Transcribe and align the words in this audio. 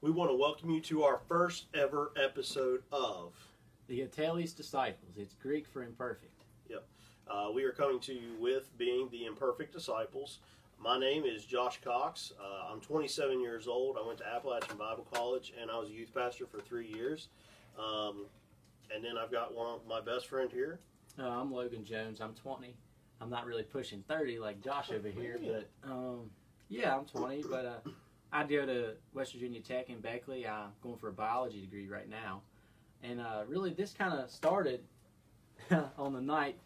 We 0.00 0.12
want 0.12 0.30
to 0.30 0.36
welcome 0.36 0.70
you 0.70 0.80
to 0.82 1.02
our 1.02 1.18
first 1.28 1.66
ever 1.74 2.12
episode 2.16 2.82
of. 2.92 3.32
The 3.88 4.00
Ateles 4.06 4.54
Disciples. 4.54 5.14
It's 5.16 5.34
Greek 5.34 5.66
for 5.66 5.82
imperfect. 5.82 6.44
Uh, 7.30 7.50
we 7.52 7.64
are 7.64 7.72
coming 7.72 7.98
to 8.00 8.14
you 8.14 8.34
with 8.38 8.76
being 8.78 9.08
the 9.10 9.26
imperfect 9.26 9.72
disciples. 9.72 10.38
My 10.78 10.98
name 10.98 11.24
is 11.24 11.44
Josh 11.44 11.80
Cox. 11.82 12.32
Uh, 12.40 12.72
I'm 12.72 12.80
27 12.80 13.40
years 13.40 13.66
old. 13.66 13.98
I 14.02 14.06
went 14.06 14.18
to 14.18 14.26
Appalachian 14.26 14.76
Bible 14.78 15.06
College 15.12 15.52
and 15.60 15.70
I 15.70 15.78
was 15.78 15.88
a 15.88 15.92
youth 15.92 16.14
pastor 16.14 16.46
for 16.46 16.60
three 16.60 16.86
years. 16.86 17.28
Um, 17.78 18.26
and 18.94 19.04
then 19.04 19.18
I've 19.18 19.30
got 19.32 19.54
one 19.54 19.66
of 19.66 19.80
my 19.86 20.00
best 20.00 20.28
friend 20.28 20.50
here. 20.50 20.78
Uh, 21.18 21.28
I'm 21.28 21.52
Logan 21.52 21.84
Jones. 21.84 22.20
I'm 22.20 22.34
20. 22.34 22.74
I'm 23.20 23.28
not 23.30 23.44
really 23.46 23.64
pushing 23.64 24.02
30 24.08 24.38
like 24.38 24.62
Josh 24.62 24.90
over 24.90 25.08
here, 25.08 25.38
but 25.42 25.90
um, 25.90 26.30
yeah, 26.68 26.96
I'm 26.96 27.04
20. 27.04 27.44
But 27.50 27.66
uh, 27.66 27.90
I 28.32 28.44
go 28.44 28.66
to 28.66 28.92
West 29.14 29.32
Virginia 29.32 29.60
Tech 29.60 29.88
in 29.90 30.00
Beckley. 30.00 30.46
I'm 30.46 30.70
going 30.82 30.96
for 30.96 31.08
a 31.08 31.12
biology 31.12 31.60
degree 31.60 31.88
right 31.88 32.08
now. 32.08 32.42
And 33.02 33.20
uh, 33.20 33.42
really, 33.46 33.72
this 33.72 33.92
kind 33.92 34.12
of 34.12 34.30
started 34.30 34.80
on 35.98 36.12
the 36.12 36.20
night 36.20 36.56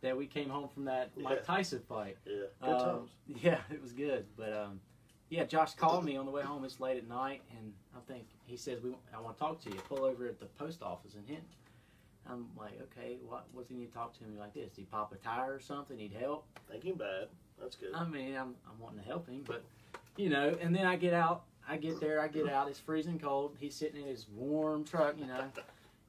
that 0.00 0.16
we 0.16 0.26
came 0.26 0.48
home 0.48 0.68
from 0.68 0.84
that 0.84 1.10
Mike 1.16 1.38
Yeah. 1.40 1.44
Tyson 1.54 1.80
fight. 1.88 2.16
Yeah, 2.24 2.44
good 2.62 2.70
Um, 2.70 2.78
times. 2.80 3.10
Yeah, 3.42 3.60
it 3.70 3.82
was 3.82 3.92
good. 3.92 4.24
But 4.36 4.52
um, 4.52 4.80
yeah, 5.28 5.44
Josh 5.44 5.74
called 5.74 6.04
me 6.04 6.16
on 6.16 6.24
the 6.24 6.30
way 6.30 6.42
home. 6.42 6.64
It's 6.64 6.80
late 6.80 6.96
at 6.96 7.08
night, 7.08 7.42
and 7.58 7.72
I 7.94 8.00
think 8.10 8.24
he 8.46 8.56
says, 8.56 8.80
"We, 8.82 8.94
I 9.14 9.20
want 9.20 9.36
to 9.36 9.40
talk 9.42 9.60
to 9.64 9.70
you. 9.70 9.76
Pull 9.88 10.04
over 10.04 10.26
at 10.26 10.38
the 10.38 10.46
post 10.46 10.82
office 10.82 11.14
in 11.14 11.24
Hinton." 11.26 11.44
I'm 12.30 12.46
like, 12.56 12.80
"Okay, 12.82 13.16
what? 13.26 13.46
What's 13.52 13.68
he 13.68 13.74
need 13.74 13.88
to 13.92 13.94
talk 13.94 14.16
to 14.18 14.24
me 14.24 14.38
like 14.38 14.54
this? 14.54 14.70
Did 14.70 14.82
he 14.82 14.84
pop 14.84 15.12
a 15.12 15.16
tire 15.16 15.52
or 15.54 15.60
something? 15.60 15.96
Need 15.96 16.12
help?" 16.18 16.46
Thinking 16.70 16.94
bad. 16.94 17.28
That's 17.60 17.74
good. 17.76 17.92
I 17.94 18.04
mean, 18.06 18.36
I'm, 18.36 18.54
I'm 18.70 18.78
wanting 18.78 19.00
to 19.00 19.04
help 19.04 19.28
him, 19.28 19.42
but 19.44 19.64
you 20.18 20.28
know. 20.28 20.54
And 20.60 20.74
then 20.74 20.84
I 20.84 20.96
get 20.96 21.14
out. 21.14 21.44
I 21.66 21.76
get 21.76 22.00
there. 22.00 22.20
I 22.20 22.28
get 22.28 22.48
out. 22.48 22.68
It's 22.68 22.78
freezing 22.78 23.18
cold. 23.18 23.56
He's 23.58 23.74
sitting 23.74 24.02
in 24.02 24.08
his 24.08 24.26
warm 24.28 24.84
truck. 24.84 25.14
You 25.18 25.26
know. 25.26 25.44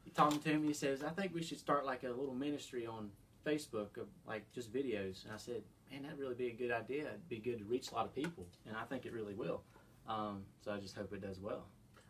He 0.03 0.11
talking 0.11 0.39
to 0.39 0.57
me. 0.57 0.67
He 0.67 0.73
says, 0.73 1.03
"I 1.03 1.09
think 1.09 1.33
we 1.33 1.43
should 1.43 1.59
start 1.59 1.85
like 1.85 2.03
a 2.03 2.09
little 2.09 2.33
ministry 2.33 2.85
on 2.85 3.11
Facebook 3.45 3.97
of 3.97 4.07
like 4.27 4.51
just 4.51 4.73
videos." 4.73 5.23
And 5.23 5.33
I 5.33 5.38
said, 5.38 5.63
"Man, 5.91 6.03
that'd 6.03 6.19
really 6.19 6.35
be 6.35 6.47
a 6.47 6.53
good 6.53 6.71
idea. 6.71 7.07
It'd 7.07 7.29
be 7.29 7.39
good 7.39 7.59
to 7.59 7.66
reach 7.66 7.91
a 7.91 7.95
lot 7.95 8.05
of 8.05 8.13
people, 8.13 8.47
and 8.66 8.75
I 8.75 8.83
think 8.83 9.05
it 9.05 9.13
really 9.13 9.35
will." 9.35 9.61
Um, 10.07 10.44
so 10.63 10.71
I 10.71 10.79
just 10.79 10.95
hope 10.95 11.13
it 11.13 11.21
does 11.21 11.39
well. 11.39 11.66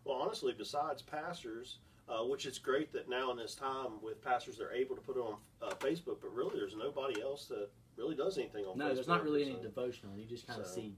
Well, 0.05 0.17
honestly, 0.17 0.53
besides 0.57 1.01
pastors, 1.01 1.79
uh, 2.07 2.23
which 2.23 2.45
it's 2.45 2.57
great 2.57 2.91
that 2.93 3.09
now 3.09 3.31
in 3.31 3.37
this 3.37 3.55
time 3.55 4.01
with 4.01 4.23
pastors 4.23 4.57
they're 4.57 4.71
able 4.71 4.95
to 4.95 5.01
put 5.01 5.17
it 5.17 5.19
on 5.19 5.35
uh, 5.61 5.71
Facebook, 5.75 6.17
but 6.21 6.33
really 6.33 6.57
there's 6.57 6.75
nobody 6.75 7.21
else 7.21 7.45
that 7.47 7.69
really 7.97 8.15
does 8.15 8.37
anything 8.37 8.65
on 8.65 8.77
No, 8.77 8.85
Facebook. 8.85 8.95
there's 8.95 9.07
not 9.07 9.23
really 9.23 9.43
any 9.43 9.55
so, 9.55 9.63
devotional. 9.63 10.17
You 10.17 10.25
just 10.25 10.47
kind 10.47 10.61
of 10.61 10.67
so, 10.67 10.75
see 10.75 10.95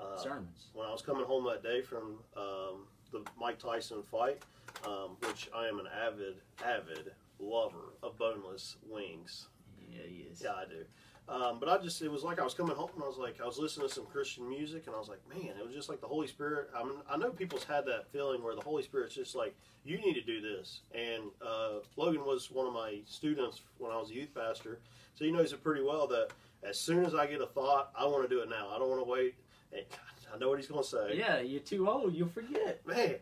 uh, 0.00 0.16
sermons. 0.16 0.66
when 0.74 0.86
I 0.86 0.92
was 0.92 1.02
coming 1.02 1.24
home 1.24 1.44
that 1.46 1.62
day 1.62 1.82
from 1.82 2.18
um, 2.36 2.86
the 3.10 3.22
Mike 3.38 3.58
Tyson 3.58 4.02
fight, 4.10 4.42
um, 4.86 5.16
which 5.26 5.48
I 5.54 5.66
am 5.66 5.78
an 5.78 5.86
avid, 6.06 6.36
avid 6.64 7.12
lover 7.38 7.94
of 8.02 8.16
boneless 8.18 8.76
wings. 8.88 9.48
Yeah, 9.90 10.02
he 10.08 10.26
is. 10.30 10.42
Yeah, 10.42 10.52
I 10.52 10.64
do. 10.64 10.84
Um, 11.28 11.60
but 11.60 11.68
I 11.68 11.78
just, 11.78 12.02
it 12.02 12.10
was 12.10 12.24
like 12.24 12.40
I 12.40 12.44
was 12.44 12.52
coming 12.52 12.74
home 12.74 12.90
and 12.94 13.04
I 13.04 13.06
was 13.06 13.16
like, 13.16 13.40
I 13.40 13.46
was 13.46 13.56
listening 13.56 13.88
to 13.88 13.94
some 13.94 14.06
Christian 14.06 14.48
music 14.48 14.84
and 14.86 14.94
I 14.94 14.98
was 14.98 15.08
like, 15.08 15.20
man, 15.28 15.54
it 15.56 15.64
was 15.64 15.74
just 15.74 15.88
like 15.88 16.00
the 16.00 16.06
Holy 16.06 16.26
Spirit. 16.26 16.68
I 16.76 16.82
mean, 16.82 16.98
I 17.08 17.16
know 17.16 17.30
people's 17.30 17.64
had 17.64 17.86
that 17.86 18.10
feeling 18.12 18.42
where 18.42 18.56
the 18.56 18.60
Holy 18.60 18.82
Spirit's 18.82 19.14
just 19.14 19.36
like, 19.36 19.54
you 19.84 19.98
need 19.98 20.14
to 20.14 20.20
do 20.20 20.40
this. 20.40 20.80
And 20.94 21.24
uh, 21.40 21.78
Logan 21.96 22.24
was 22.24 22.50
one 22.50 22.66
of 22.66 22.72
my 22.72 22.98
students 23.06 23.62
when 23.78 23.92
I 23.92 23.98
was 23.98 24.10
a 24.10 24.14
youth 24.14 24.34
pastor. 24.34 24.80
So 25.14 25.24
he 25.24 25.30
knows 25.30 25.52
it 25.52 25.62
pretty 25.62 25.82
well 25.82 26.06
that 26.08 26.28
as 26.68 26.78
soon 26.78 27.04
as 27.04 27.14
I 27.14 27.26
get 27.26 27.40
a 27.40 27.46
thought, 27.46 27.92
I 27.96 28.04
want 28.06 28.28
to 28.28 28.34
do 28.34 28.42
it 28.42 28.48
now. 28.48 28.68
I 28.74 28.78
don't 28.78 28.88
want 28.88 29.04
to 29.04 29.08
wait. 29.10 29.34
I 29.74 30.38
know 30.38 30.48
what 30.48 30.58
he's 30.58 30.68
going 30.68 30.82
to 30.82 30.88
say. 30.88 31.14
Yeah, 31.14 31.40
you're 31.40 31.60
too 31.60 31.88
old. 31.88 32.14
You'll 32.14 32.28
forget. 32.28 32.86
Man. 32.86 33.16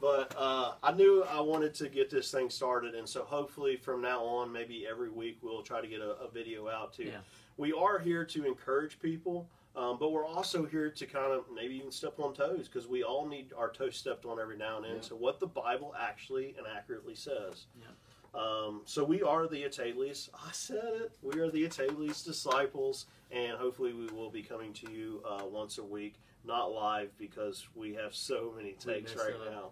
But 0.00 0.34
uh, 0.36 0.72
I 0.82 0.92
knew 0.92 1.24
I 1.24 1.40
wanted 1.40 1.72
to 1.74 1.88
get 1.88 2.10
this 2.10 2.30
thing 2.30 2.50
started, 2.50 2.94
and 2.94 3.08
so 3.08 3.22
hopefully 3.22 3.76
from 3.76 4.02
now 4.02 4.22
on, 4.24 4.52
maybe 4.52 4.86
every 4.90 5.08
week 5.08 5.38
we'll 5.40 5.62
try 5.62 5.80
to 5.80 5.86
get 5.86 6.00
a, 6.00 6.10
a 6.20 6.30
video 6.30 6.68
out 6.68 6.92
too. 6.92 7.04
Yeah. 7.04 7.18
We 7.56 7.72
are 7.72 7.98
here 7.98 8.24
to 8.24 8.44
encourage 8.44 8.98
people, 8.98 9.48
um, 9.76 9.96
but 9.98 10.10
we're 10.10 10.26
also 10.26 10.66
here 10.66 10.90
to 10.90 11.06
kind 11.06 11.32
of 11.32 11.44
maybe 11.54 11.76
even 11.76 11.92
step 11.92 12.18
on 12.18 12.34
toes 12.34 12.68
because 12.68 12.88
we 12.88 13.04
all 13.04 13.26
need 13.26 13.52
our 13.56 13.70
toes 13.70 13.96
stepped 13.96 14.24
on 14.24 14.40
every 14.40 14.56
now 14.56 14.76
and 14.76 14.84
then. 14.84 14.96
Yeah. 14.96 15.02
So 15.02 15.14
what 15.16 15.38
the 15.38 15.46
Bible 15.46 15.94
actually 15.98 16.54
and 16.58 16.66
accurately 16.66 17.14
says. 17.14 17.66
Yeah. 17.80 17.86
Um, 18.34 18.82
so 18.84 19.04
we 19.04 19.22
are 19.22 19.46
the 19.46 19.62
Ateles. 19.62 20.28
I 20.34 20.50
said 20.52 20.82
it. 20.94 21.12
We 21.22 21.40
are 21.40 21.50
the 21.50 21.64
Ateles 21.68 22.24
disciples, 22.24 23.06
and 23.30 23.52
hopefully 23.56 23.92
we 23.92 24.06
will 24.06 24.30
be 24.30 24.42
coming 24.42 24.72
to 24.74 24.90
you 24.90 25.22
uh, 25.28 25.44
once 25.46 25.78
a 25.78 25.84
week, 25.84 26.14
not 26.44 26.72
live 26.72 27.16
because 27.18 27.66
we 27.74 27.94
have 27.94 28.14
so 28.14 28.52
many 28.56 28.72
takes 28.72 29.14
right 29.14 29.34
now. 29.50 29.70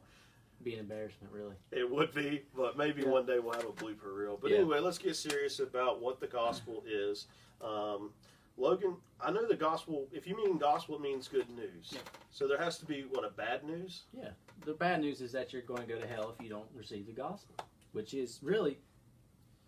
Be 0.62 0.75
an 0.75 0.81
embarrassment, 0.81 1.33
really. 1.33 1.56
It 1.73 1.91
would 1.91 2.15
be, 2.15 2.43
but 2.56 2.77
maybe 2.77 3.03
Yeah. 3.03 3.09
one 3.09 3.27
day 3.27 3.41
we'll 3.41 3.55
have 3.55 3.65
a 3.65 3.73
blooper 3.73 4.15
reel. 4.17 4.39
But 4.41 4.53
Yeah. 4.53 4.59
anyway, 4.59 4.79
let's 4.79 4.99
get 4.99 5.17
serious 5.17 5.59
about 5.59 6.00
what 6.00 6.21
the 6.21 6.29
gospel 6.29 6.84
is. 6.87 7.27
Um, 7.61 8.12
Logan, 8.56 8.97
I 9.21 9.33
know 9.33 9.44
the 9.49 9.56
gospel. 9.56 10.06
If 10.12 10.25
you 10.27 10.37
mean 10.37 10.59
gospel, 10.59 10.94
it 10.97 11.00
means 11.00 11.27
good 11.27 11.50
news. 11.50 11.91
Yeah. 11.93 12.00
So 12.31 12.47
there 12.47 12.59
has 12.59 12.79
to 12.79 12.84
be 12.84 13.03
what 13.03 13.25
a 13.25 13.31
bad 13.31 13.65
news. 13.65 14.03
Yeah. 14.12 14.31
The 14.65 14.75
bad 14.75 15.00
news 15.00 15.21
is 15.21 15.33
that 15.33 15.53
you're 15.53 15.62
going 15.62 15.81
to 15.83 15.89
go 15.89 15.99
to 15.99 16.06
hell 16.06 16.31
if 16.31 16.41
you 16.44 16.49
don't 16.50 16.69
receive 16.77 17.06
the 17.06 17.12
gospel, 17.12 17.56
which 17.93 18.15
is 18.15 18.41
really, 18.43 18.79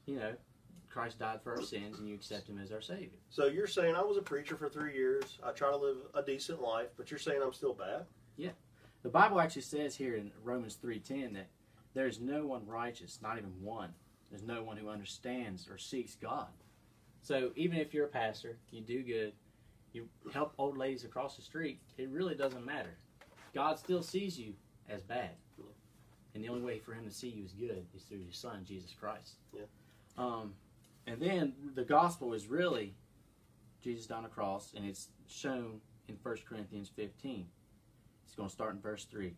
you 0.07 0.17
know, 0.17 0.35
Christ 0.91 1.19
died 1.19 1.41
for 1.43 1.57
our 1.57 1.62
sins 1.62 1.99
and 1.99 2.09
you 2.09 2.15
accept 2.15 2.49
him 2.49 2.59
as 2.59 2.71
our 2.71 2.81
Savior. 2.81 3.19
So 3.29 3.47
you're 3.47 3.67
saying 3.67 3.97
I 3.97 4.03
was 4.03 4.17
a 4.17 4.23
preacher 4.23 4.57
for 4.57 4.69
three 4.69 4.95
years. 4.95 5.39
I 5.43 5.51
try 5.51 5.71
to 5.71 5.77
live 5.77 5.97
a 6.15 6.23
decent 6.23 6.62
life, 6.62 6.89
but 6.97 7.11
you're 7.11 7.19
saying 7.19 7.41
I'm 7.43 7.53
still 7.53 7.75
bad. 7.75 8.05
Yeah. 8.37 8.51
The 9.03 9.09
Bible 9.09 9.41
actually 9.41 9.62
says 9.62 9.97
here 9.97 10.15
in 10.15 10.31
Romans 10.43 10.77
3:10 10.77 11.35
that 11.35 11.49
there's 11.95 12.21
no 12.21 12.47
one 12.47 12.67
righteous, 12.67 13.21
not 13.21 13.39
even 13.39 13.53
one. 13.61 13.93
There's 14.31 14.43
no 14.43 14.62
one 14.62 14.77
who 14.77 14.89
understands 14.89 15.69
or 15.69 15.79
seeks 15.79 16.15
God. 16.15 16.49
So 17.23 17.51
even 17.56 17.79
if 17.79 17.93
you're 17.93 18.06
a 18.06 18.09
pastor, 18.09 18.59
you 18.71 18.81
do 18.81 19.03
good, 19.03 19.33
you 19.93 20.09
help 20.33 20.55
old 20.59 20.77
ladies 20.77 21.05
across 21.05 21.37
the 21.37 21.43
street, 21.43 21.81
it 21.99 22.09
really 22.11 22.35
doesn't 22.35 22.65
matter. 22.65 22.97
God 23.55 23.79
still 23.79 24.03
sees 24.03 24.39
you 24.39 24.55
as 24.89 25.03
bad. 25.03 25.31
And 26.34 26.43
the 26.43 26.49
only 26.49 26.62
way 26.62 26.78
for 26.78 26.93
him 26.93 27.05
to 27.05 27.12
see 27.12 27.28
you 27.28 27.45
as 27.45 27.53
good 27.53 27.87
is 27.95 28.03
through 28.03 28.19
your 28.19 28.33
son, 28.33 28.65
Jesus 28.65 28.93
Christ. 28.99 29.34
Yeah. 29.55 29.62
Um, 30.19 30.55
and 31.06 31.21
then 31.21 31.53
the 31.75 31.84
gospel 31.84 32.33
is 32.33 32.47
really 32.49 32.95
Jesus 33.83 34.11
on 34.11 34.25
a 34.25 34.28
cross, 34.28 34.73
and 34.75 34.84
it's 34.84 35.09
shown 35.28 35.81
in 36.09 36.17
1 36.23 36.37
Corinthians 36.49 36.91
15. 36.97 37.47
It's 38.25 38.34
going 38.34 38.49
to 38.49 38.53
start 38.53 38.75
in 38.75 38.81
verse 38.81 39.05
3. 39.05 39.34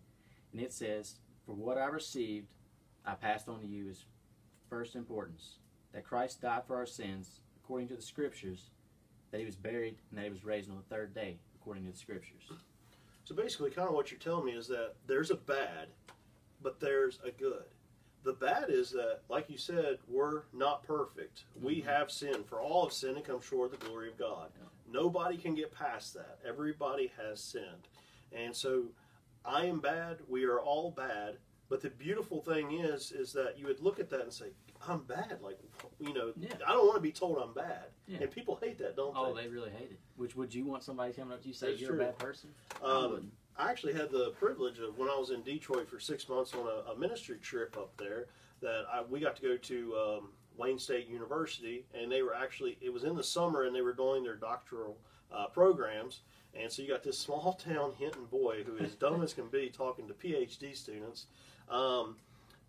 And 0.53 0.61
it 0.61 0.73
says, 0.73 1.17
For 1.45 1.55
what 1.55 1.77
I 1.77 1.87
received, 1.87 2.47
I 3.05 3.15
passed 3.15 3.49
on 3.49 3.61
to 3.61 3.67
you 3.67 3.91
as 3.91 4.05
first 4.71 4.95
importance 4.97 5.57
that 5.93 6.05
Christ 6.05 6.43
died 6.43 6.63
for 6.67 6.77
our 6.77 6.87
sins, 6.87 7.41
according 7.63 7.89
to 7.89 7.95
the 7.95 8.03
Scriptures, 8.03 8.71
that 9.31 9.41
he 9.41 9.47
was 9.47 9.57
buried, 9.57 9.97
and 10.11 10.19
that 10.19 10.25
he 10.25 10.31
was 10.31 10.45
raised 10.45 10.71
on 10.71 10.77
the 10.77 10.95
third 10.95 11.15
day, 11.15 11.39
according 11.61 11.85
to 11.85 11.91
the 11.91 11.99
Scriptures. 11.99 12.43
So 13.25 13.35
basically, 13.35 13.71
kind 13.71 13.89
of 13.89 13.95
what 13.95 14.11
you're 14.11 14.21
telling 14.21 14.45
me 14.45 14.53
is 14.53 14.69
that 14.69 14.95
there's 15.07 15.31
a 15.31 15.37
bad, 15.37 15.89
but 16.67 16.81
there's 16.81 17.21
a 17.25 17.31
good. 17.31 17.63
The 18.25 18.33
bad 18.33 18.71
is 18.71 18.91
that, 18.91 19.21
like 19.29 19.49
you 19.49 19.57
said, 19.57 19.99
we're 20.09 20.43
not 20.53 20.83
perfect. 20.83 21.45
We 21.63 21.77
Mhm. 21.81 21.85
have 21.85 22.11
sinned. 22.11 22.45
For 22.49 22.61
all 22.61 22.85
of 22.85 22.93
sin 22.93 23.15
and 23.15 23.25
come 23.25 23.41
short 23.41 23.73
of 23.73 23.79
the 23.79 23.87
glory 23.87 24.09
of 24.09 24.17
God. 24.17 24.51
Yeah. 24.59 24.67
Nobody 24.89 25.37
can 25.37 25.55
get 25.55 25.71
past 25.71 26.13
that. 26.15 26.41
Everybody 26.45 27.07
has 27.19 27.41
sinned. 27.41 27.87
And 28.33 28.57
so 28.57 28.87
I 29.45 29.67
am 29.67 29.79
bad. 29.79 30.19
We 30.29 30.45
are 30.45 30.59
all 30.61 30.91
bad. 30.91 31.39
But 31.69 31.83
the 31.83 31.91
beautiful 31.91 32.43
thing 32.43 32.73
is, 32.81 33.13
is 33.13 33.33
that 33.35 33.59
you 33.61 33.67
would 33.69 33.79
look 33.81 34.01
at 34.01 34.11
that 34.11 34.23
and 34.23 34.33
say, 34.33 34.53
I'm 34.89 35.05
bad. 35.05 35.41
Like, 35.41 35.61
you 36.01 36.13
know, 36.13 36.33
Yeah. 36.37 36.55
I 36.67 36.73
don't 36.73 36.85
want 36.87 36.97
to 36.97 37.01
be 37.01 37.13
told 37.13 37.39
I'm 37.39 37.53
bad. 37.55 37.93
Yeah. 38.09 38.19
And 38.23 38.31
people 38.31 38.57
hate 38.57 38.79
that, 38.79 38.97
don't 38.97 39.17
Oh, 39.17 39.27
they? 39.27 39.31
Oh, 39.31 39.43
they 39.45 39.49
really 39.49 39.71
hate 39.71 39.93
it. 39.93 40.01
Which 40.17 40.35
would 40.35 40.53
you 40.53 40.65
want 40.65 40.83
somebody 40.83 41.13
coming 41.13 41.33
up 41.33 41.43
to 41.43 41.49
you 41.49 41.55
say 41.55 41.69
That's 41.71 41.81
you're 41.81 41.91
true. 41.91 42.01
a 42.01 42.05
bad 42.07 42.19
person? 42.19 42.53
Um. 42.83 43.31
I 43.59 43.71
actually 43.71 43.95
had 43.95 44.11
the 44.11 44.31
privilege 44.39 44.79
of 44.81 44.99
when 44.99 45.09
I 45.09 45.17
was 45.17 45.31
in 45.31 45.43
Detroit 45.43 45.89
for 45.89 45.99
six 45.99 46.29
months 46.29 46.53
on 46.53 46.67
a, 46.67 46.93
a 46.93 46.99
ministry 46.99 47.39
trip 47.39 47.77
up 47.77 47.97
there 47.97 48.27
that 48.61 48.85
I, 48.93 49.03
we 49.03 49.21
got 49.21 49.37
to 49.37 49.43
go 49.43 49.57
to 49.57 49.97
um, 49.97 50.29
Wayne 50.57 50.79
State 50.79 51.09
University, 51.09 51.87
and 51.95 52.11
they 52.13 52.23
were 52.23 52.35
actually 52.35 52.77
it 52.81 52.93
was 52.93 53.05
in 53.05 53.15
the 53.15 53.25
summer, 53.25 53.65
and 53.65 53.75
they 53.75 53.81
were 53.81 53.95
doing 53.95 54.23
their 54.23 54.37
doctoral 54.37 54.99
uh, 55.33 55.47
programs, 55.47 56.21
and 56.55 56.71
so 56.71 56.83
you 56.83 56.89
got 56.89 57.03
this 57.03 57.19
small 57.27 57.55
town 57.55 57.93
Hinton 57.99 58.27
boy 58.27 58.63
who 58.65 58.77
is 58.77 58.95
dumb 58.95 59.23
as 59.23 59.33
can 59.33 59.49
be 59.49 59.71
talking 59.71 60.07
to 60.09 60.15
PhD 60.15 60.77
students, 60.77 61.27
um, 61.71 62.17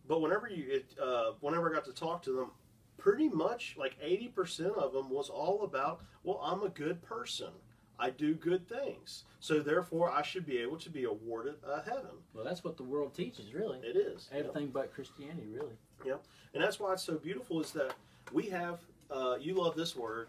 but 0.07 0.21
whenever 0.21 0.47
you 0.47 0.65
it, 0.69 0.93
uh, 1.01 1.31
whenever 1.41 1.69
I 1.69 1.73
got 1.73 1.85
to 1.85 1.93
talk 1.93 2.23
to 2.23 2.31
them. 2.31 2.51
Pretty 2.99 3.29
much 3.29 3.75
like 3.77 3.95
80% 4.01 4.75
of 4.75 4.91
them 4.91 5.11
was 5.11 5.29
all 5.29 5.61
about, 5.61 6.01
well, 6.23 6.41
I'm 6.43 6.63
a 6.63 6.69
good 6.69 6.99
person. 7.03 7.51
I 7.99 8.09
do 8.11 8.33
good 8.35 8.67
things. 8.67 9.23
So 9.39 9.59
therefore, 9.59 10.11
I 10.11 10.21
should 10.21 10.45
be 10.45 10.57
able 10.59 10.77
to 10.77 10.89
be 10.89 11.05
awarded 11.05 11.55
a 11.67 11.81
heaven. 11.81 12.11
Well, 12.33 12.43
that's 12.43 12.63
what 12.63 12.77
the 12.77 12.83
world 12.83 13.13
teaches, 13.15 13.53
really. 13.53 13.79
It 13.79 13.95
is. 13.97 14.29
Everything 14.31 14.67
but 14.67 14.93
Christianity, 14.93 15.47
really. 15.51 15.73
Yeah, 16.05 16.15
and 16.53 16.63
that's 16.63 16.79
why 16.79 16.93
it's 16.93 17.03
so 17.03 17.15
beautiful 17.15 17.59
is 17.61 17.71
that 17.71 17.93
we 18.31 18.43
have, 18.49 18.79
uh, 19.09 19.37
you 19.39 19.55
love 19.55 19.75
this 19.75 19.95
word, 19.95 20.27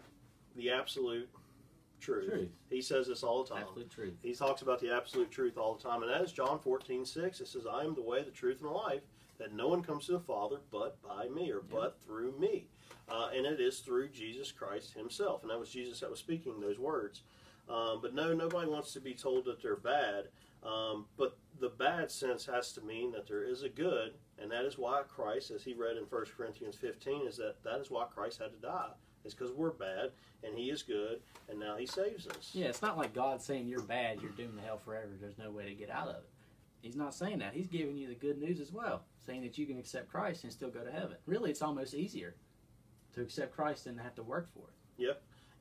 the 0.55 0.71
absolute 0.71 1.29
truth. 1.99 2.29
Truth. 2.29 2.49
He 2.69 2.81
says 2.81 3.07
this 3.07 3.23
all 3.23 3.43
the 3.43 3.49
time. 3.53 3.63
Absolute 3.67 3.89
truth. 3.91 4.13
He 4.23 4.33
talks 4.33 4.61
about 4.61 4.79
the 4.79 4.91
absolute 4.95 5.29
truth 5.31 5.57
all 5.57 5.75
the 5.75 5.83
time. 5.83 6.01
And 6.01 6.11
that 6.11 6.21
is 6.21 6.31
John 6.31 6.59
14, 6.59 7.05
6. 7.05 7.39
It 7.41 7.47
says, 7.47 7.63
I 7.71 7.83
am 7.83 7.93
the 7.93 8.01
way, 8.01 8.23
the 8.23 8.31
truth, 8.31 8.61
and 8.61 8.69
the 8.69 8.73
life, 8.73 9.01
that 9.37 9.53
no 9.53 9.67
one 9.67 9.83
comes 9.83 10.05
to 10.07 10.13
the 10.13 10.19
Father 10.19 10.57
but 10.71 10.97
by 11.03 11.27
me, 11.27 11.51
or 11.51 11.57
Yeah. 11.69 11.75
but 11.77 11.99
through 12.01 12.33
me. 12.39 12.67
Uh, 13.09 13.29
and 13.35 13.45
it 13.45 13.59
is 13.59 13.79
through 13.79 14.09
Jesus 14.09 14.51
Christ 14.51 14.93
himself. 14.93 15.41
And 15.43 15.51
that 15.51 15.59
was 15.59 15.69
Jesus 15.69 15.99
that 15.99 16.09
was 16.09 16.19
speaking 16.19 16.59
those 16.59 16.79
words. 16.79 17.21
Um, 17.69 17.99
but 18.01 18.15
no, 18.15 18.33
nobody 18.33 18.67
wants 18.67 18.93
to 18.93 18.99
be 18.99 19.13
told 19.13 19.45
that 19.45 19.61
they're 19.61 19.75
bad. 19.75 20.25
Um, 20.63 21.05
but 21.17 21.37
the 21.59 21.69
bad 21.69 22.11
sense 22.11 22.45
has 22.45 22.73
to 22.73 22.81
mean 22.81 23.11
that 23.11 23.27
there 23.27 23.43
is 23.43 23.63
a 23.63 23.69
good, 23.69 24.13
and 24.41 24.51
that 24.51 24.65
is 24.65 24.77
why 24.77 25.03
Christ, 25.07 25.51
as 25.51 25.63
he 25.63 25.73
read 25.73 25.97
in 25.97 26.03
1 26.03 26.25
Corinthians 26.35 26.75
15, 26.75 27.27
is 27.27 27.37
that 27.37 27.63
that 27.63 27.79
is 27.79 27.89
why 27.89 28.05
Christ 28.13 28.39
had 28.39 28.51
to 28.51 28.57
die. 28.57 28.91
It's 29.23 29.33
because 29.33 29.53
we're 29.53 29.71
bad, 29.71 30.11
and 30.43 30.57
he 30.57 30.69
is 30.69 30.81
good, 30.81 31.19
and 31.49 31.59
now 31.59 31.75
he 31.77 31.85
saves 31.85 32.27
us. 32.27 32.51
Yeah, 32.53 32.67
it's 32.67 32.81
not 32.81 32.97
like 32.97 33.13
God 33.13 33.41
saying 33.41 33.67
you're 33.67 33.81
bad, 33.81 34.21
you're 34.21 34.31
doomed 34.31 34.57
to 34.57 34.63
hell 34.63 34.77
forever. 34.77 35.09
There's 35.19 35.37
no 35.37 35.51
way 35.51 35.65
to 35.65 35.75
get 35.75 35.89
out 35.89 36.07
of 36.07 36.15
it. 36.15 36.29
He's 36.81 36.95
not 36.95 37.13
saying 37.13 37.39
that. 37.39 37.53
He's 37.53 37.67
giving 37.67 37.97
you 37.97 38.07
the 38.07 38.15
good 38.15 38.39
news 38.39 38.61
as 38.61 38.71
well, 38.71 39.03
saying 39.25 39.41
that 39.41 39.57
you 39.57 39.65
can 39.65 39.77
accept 39.77 40.09
Christ 40.09 40.45
and 40.45 40.53
still 40.53 40.69
go 40.69 40.83
to 40.83 40.91
heaven. 40.91 41.17
Really, 41.25 41.51
it's 41.51 41.61
almost 41.61 41.93
easier 41.93 42.35
to 43.13 43.21
accept 43.21 43.53
Christ 43.53 43.83
than 43.83 43.97
to 43.97 44.03
have 44.03 44.15
to 44.15 44.23
work 44.23 44.47
for 44.47 44.63
it. 44.69 45.03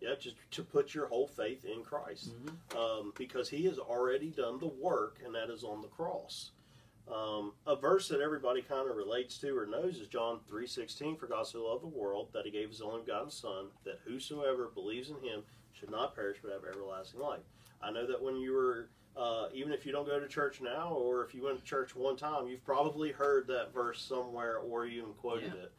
Yeah, 0.00 0.15
just 0.19 0.37
to 0.53 0.62
put 0.62 0.95
your 0.95 1.06
whole 1.09 1.27
faith 1.27 1.65
in 1.65 1.83
Christ, 1.83 2.31
Mm-hmm. 2.37 2.79
um, 2.79 3.12
because 3.17 3.49
He 3.49 3.65
has 3.65 3.79
already 3.79 4.31
done 4.31 4.59
the 4.59 4.69
work, 4.69 5.19
and 5.25 5.35
that 5.35 5.50
is 5.50 5.65
on 5.65 5.83
the 5.83 5.89
cross. 5.89 6.53
Um, 7.12 7.53
a 7.67 7.75
verse 7.75 8.06
that 8.09 8.21
everybody 8.21 8.61
kind 8.62 8.89
of 8.91 8.97
relates 8.97 9.39
to 9.39 9.56
or 9.56 9.67
knows 9.67 9.99
is 9.99 10.09
John 10.09 10.41
three 10.47 10.67
sixteen. 10.67 11.17
For 11.17 11.27
God 11.27 11.47
so 11.47 11.65
loved 11.67 11.83
the 11.83 11.87
world 11.89 12.29
that 12.35 12.45
He 12.45 12.50
gave 12.50 12.69
His 12.69 12.81
only 12.83 13.00
begotten 13.00 13.31
Son, 13.31 13.67
that 13.85 13.99
whosoever 14.05 14.69
believes 14.75 15.09
in 15.11 15.17
Him 15.17 15.43
should 15.73 15.91
not 15.91 16.15
perish 16.15 16.39
but 16.43 16.53
have 16.53 16.62
everlasting 16.71 17.21
life. 17.21 17.41
I 17.83 17.91
know 17.91 18.06
that 18.06 18.23
when 18.23 18.37
you 18.37 18.53
were, 18.53 18.91
uh, 19.17 19.47
even 19.55 19.73
if 19.73 19.87
you 19.87 19.93
don't 19.93 20.06
go 20.06 20.21
to 20.21 20.29
church 20.29 20.61
now, 20.61 20.93
or 20.93 21.25
if 21.25 21.35
you 21.35 21.45
went 21.45 21.59
to 21.59 21.65
church 21.65 21.97
one 21.97 22.17
time, 22.17 22.47
you've 22.47 22.65
probably 22.65 23.11
heard 23.11 23.47
that 23.49 23.73
verse 23.73 24.00
somewhere 24.03 24.59
or 24.59 24.87
you 24.87 25.00
even 25.03 25.15
quoted 25.15 25.53
Yeah. 25.56 25.62
it. 25.62 25.73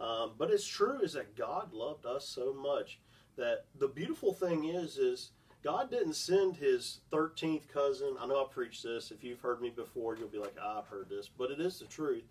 Um, 0.00 0.32
but 0.36 0.50
it's 0.50 0.66
true 0.66 1.00
is 1.00 1.12
that 1.14 1.34
God 1.36 1.72
loved 1.72 2.04
us 2.04 2.28
so 2.28 2.52
much 2.52 2.98
that 3.36 3.64
the 3.78 3.88
beautiful 3.88 4.32
thing 4.32 4.64
is 4.64 4.98
is 4.98 5.30
God 5.62 5.90
didn't 5.90 6.14
send 6.14 6.56
his 6.56 7.00
13th 7.12 7.68
cousin. 7.68 8.16
I 8.20 8.26
know 8.26 8.42
I 8.44 8.46
preached 8.52 8.82
this. 8.82 9.10
If 9.10 9.24
you've 9.24 9.40
heard 9.40 9.60
me 9.62 9.70
before, 9.70 10.16
you'll 10.16 10.28
be 10.28 10.38
like, 10.38 10.56
ah, 10.60 10.80
I've 10.80 10.86
heard 10.88 11.08
this. 11.08 11.28
But 11.28 11.50
it 11.50 11.60
is 11.60 11.78
the 11.78 11.86
truth 11.86 12.24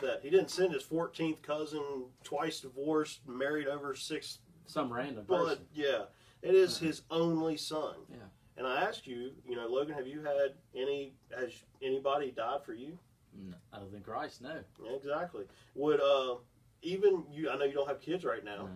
that 0.00 0.20
he 0.22 0.30
didn't 0.30 0.50
send 0.50 0.72
his 0.72 0.84
14th 0.84 1.42
cousin, 1.42 1.82
twice 2.22 2.60
divorced, 2.60 3.20
married 3.26 3.66
over 3.66 3.94
six 3.94 4.38
Some 4.66 4.92
random 4.92 5.24
blood. 5.24 5.48
person. 5.48 5.64
Yeah. 5.74 6.04
It 6.42 6.54
is 6.54 6.78
his 6.78 7.02
only 7.10 7.56
son. 7.56 7.94
Yeah. 8.08 8.16
And 8.56 8.66
I 8.66 8.82
asked 8.84 9.06
you, 9.06 9.32
you 9.48 9.56
know, 9.56 9.66
Logan, 9.66 9.94
have 9.94 10.06
you 10.06 10.22
had 10.22 10.54
any, 10.74 11.14
has 11.36 11.50
anybody 11.82 12.30
died 12.30 12.60
for 12.64 12.72
you? 12.72 12.98
No, 13.38 13.56
other 13.72 13.86
than 13.92 14.00
Christ, 14.00 14.40
no. 14.42 14.60
Yeah, 14.82 14.92
exactly. 14.96 15.44
Would, 15.74 16.00
uh, 16.00 16.36
even 16.82 17.24
you, 17.30 17.50
I 17.50 17.56
know 17.58 17.64
you 17.64 17.74
don't 17.74 17.88
have 17.88 18.00
kids 18.00 18.24
right 18.24 18.44
now, 18.44 18.68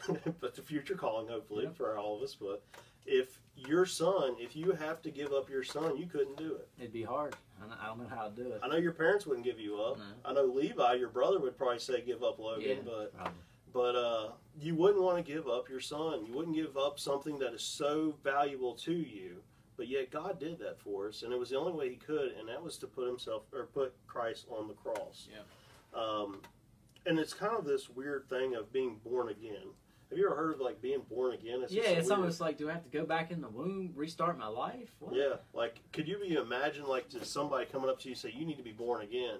but 0.40 0.54
the 0.54 0.62
future 0.62 0.94
calling, 0.94 1.28
hopefully, 1.28 1.64
Yep. 1.64 1.76
for 1.76 1.96
all 1.98 2.16
of 2.16 2.22
us. 2.22 2.34
But 2.34 2.62
if 3.06 3.40
your 3.56 3.86
son, 3.86 4.36
if 4.38 4.56
you 4.56 4.72
have 4.72 5.02
to 5.02 5.10
give 5.10 5.32
up 5.32 5.48
your 5.50 5.62
son, 5.62 5.96
you 5.96 6.06
couldn't 6.06 6.36
do 6.36 6.54
it. 6.56 6.68
It'd 6.78 6.92
be 6.92 7.02
hard. 7.02 7.36
I 7.60 7.86
don't- 7.86 7.98
know 7.98 8.08
how 8.08 8.28
to 8.28 8.34
do 8.34 8.50
it. 8.52 8.60
I 8.62 8.68
know 8.68 8.76
your 8.76 8.92
parents 8.92 9.26
wouldn't 9.26 9.44
give 9.44 9.60
you 9.60 9.80
up. 9.80 9.98
No. 9.98 10.04
I 10.24 10.32
know 10.32 10.44
Levi, 10.46 10.94
your 10.94 11.08
brother, 11.10 11.38
would 11.38 11.56
probably 11.56 11.78
say 11.78 12.00
give 12.00 12.22
up 12.24 12.38
Logan, 12.40 12.68
Yeah, 12.68 12.74
but 12.84 13.14
probably. 13.14 13.32
but 13.72 13.94
uh, 13.96 14.32
you 14.58 14.74
wouldn't 14.74 15.02
want 15.02 15.24
to 15.24 15.32
give 15.32 15.46
up 15.48 15.68
your 15.68 15.78
son. 15.80 16.24
You 16.26 16.32
wouldn't 16.32 16.56
give 16.56 16.76
up 16.76 16.98
something 16.98 17.38
that 17.38 17.52
is 17.54 17.62
so 17.62 18.14
valuable 18.24 18.74
to 18.76 18.92
you. 18.92 19.42
But 19.76 19.88
yet 19.88 20.10
God 20.10 20.38
did 20.40 20.58
that 20.58 20.78
for 20.80 21.08
us, 21.08 21.22
and 21.22 21.32
it 21.32 21.38
was 21.38 21.50
the 21.50 21.58
only 21.58 21.72
way 21.72 21.88
He 21.90 21.96
could, 21.96 22.32
and 22.32 22.48
that 22.48 22.62
was 22.62 22.76
to 22.78 22.86
put 22.86 23.06
Himself 23.06 23.44
or 23.52 23.66
put 23.66 23.94
Christ 24.06 24.46
on 24.50 24.66
the 24.68 24.74
cross. 24.74 25.28
Yeah. 25.32 25.98
Um, 25.98 26.42
and 27.06 27.18
it's 27.18 27.32
kind 27.34 27.56
of 27.56 27.64
this 27.64 27.88
weird 27.88 28.28
thing 28.28 28.54
of 28.54 28.72
being 28.72 28.98
born 29.04 29.28
again. 29.28 29.68
Have 30.12 30.18
you 30.18 30.26
ever 30.26 30.36
heard 30.36 30.54
of 30.54 30.60
like 30.60 30.82
being 30.82 31.00
born 31.08 31.32
again? 31.32 31.64
yeah, 31.70 31.84
it's 31.84 32.08
weird- 32.08 32.18
almost 32.18 32.38
like, 32.38 32.58
do 32.58 32.68
I 32.68 32.74
have 32.74 32.84
to 32.84 32.90
go 32.90 33.06
back 33.06 33.30
in 33.30 33.40
the 33.40 33.48
womb, 33.48 33.92
restart 33.94 34.38
my 34.38 34.46
life? 34.46 34.90
What? 34.98 35.14
Yeah, 35.14 35.36
like 35.54 35.80
could 35.92 36.06
you 36.06 36.18
be 36.18 36.34
imagine 36.34 36.86
like 36.86 37.06
somebody 37.22 37.64
coming 37.64 37.88
up 37.88 37.98
to 38.00 38.08
you 38.08 38.12
and 38.12 38.18
say 38.18 38.30
you 38.36 38.44
need 38.44 38.58
to 38.58 38.62
be 38.62 38.72
born 38.72 39.00
again, 39.00 39.38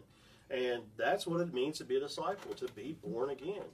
and 0.50 0.82
that's 0.96 1.26
what 1.26 1.42
it 1.42 1.52
means 1.52 1.76
to 1.78 1.84
be 1.84 1.96
a 1.96 2.00
disciple, 2.00 2.54
to 2.54 2.68
be 2.72 2.96
born 3.04 3.28
again. 3.28 3.64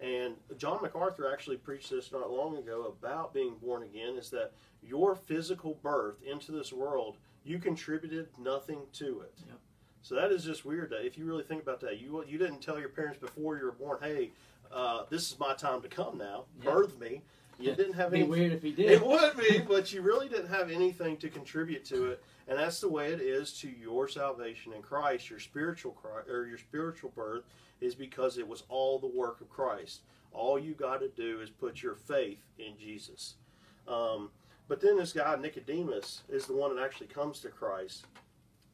And 0.00 0.36
John 0.56 0.80
MacArthur 0.80 1.30
actually 1.30 1.58
preached 1.58 1.90
this 1.90 2.10
not 2.10 2.30
long 2.30 2.56
ago 2.56 2.94
about 2.98 3.34
being 3.34 3.56
born 3.62 3.82
again. 3.82 4.16
Is 4.16 4.30
that 4.30 4.52
your 4.82 5.14
physical 5.14 5.78
birth 5.82 6.22
into 6.22 6.52
this 6.52 6.72
world, 6.72 7.18
you 7.44 7.58
contributed 7.58 8.28
nothing 8.38 8.78
to 8.94 9.20
it. 9.20 9.34
Yep. 9.46 9.58
So 10.00 10.14
that 10.14 10.32
is 10.32 10.44
just 10.44 10.64
weird. 10.64 10.90
That 10.90 11.04
if 11.04 11.18
you 11.18 11.26
really 11.26 11.42
think 11.42 11.62
about 11.62 11.80
that, 11.80 12.00
you 12.00 12.24
you 12.26 12.38
didn't 12.38 12.62
tell 12.62 12.78
your 12.78 12.88
parents 12.88 13.18
before 13.18 13.58
you 13.58 13.64
were 13.66 13.72
born, 13.72 13.98
hey, 14.00 14.30
uh, 14.72 15.04
this 15.10 15.30
is 15.30 15.38
my 15.38 15.54
time 15.54 15.82
to 15.82 15.88
come 15.88 16.18
now, 16.18 16.44
Yeah. 16.62 16.70
birth 16.72 16.98
me. 16.98 17.22
You 17.58 17.74
didn't 17.74 17.94
have 17.94 18.12
It'd 18.12 18.18
any 18.18 18.24
be 18.24 18.30
weird 18.40 18.52
if 18.52 18.62
he 18.62 18.72
did. 18.72 18.90
it 18.90 19.06
would 19.06 19.36
be, 19.38 19.60
but 19.60 19.90
you 19.90 20.02
really 20.02 20.28
didn't 20.28 20.48
have 20.48 20.70
anything 20.70 21.16
to 21.18 21.30
contribute 21.30 21.86
to 21.86 22.10
it, 22.10 22.22
and 22.48 22.58
that's 22.58 22.80
the 22.80 22.88
way 22.88 23.12
it 23.12 23.20
is 23.22 23.54
to 23.60 23.68
your 23.70 24.08
salvation 24.08 24.74
in 24.74 24.82
Christ. 24.82 25.30
Your 25.30 25.38
spiritual 25.40 25.92
Christ, 25.92 26.28
or 26.28 26.46
your 26.46 26.58
spiritual 26.58 27.10
birth 27.16 27.44
is 27.80 27.94
because 27.94 28.36
it 28.36 28.46
was 28.46 28.64
all 28.68 28.98
the 28.98 29.06
work 29.06 29.40
of 29.40 29.48
Christ. 29.48 30.02
All 30.32 30.58
you 30.58 30.74
got 30.74 31.00
to 31.00 31.08
do 31.08 31.40
is 31.40 31.48
put 31.48 31.82
your 31.82 31.94
faith 31.94 32.44
in 32.58 32.76
Jesus. 32.78 33.36
Um, 33.88 34.30
but 34.68 34.82
then 34.82 34.98
this 34.98 35.14
guy 35.14 35.34
Nicodemus 35.36 36.22
is 36.28 36.44
the 36.44 36.52
one 36.54 36.76
that 36.76 36.84
actually 36.84 37.06
comes 37.06 37.40
to 37.40 37.48
Christ, 37.48 38.04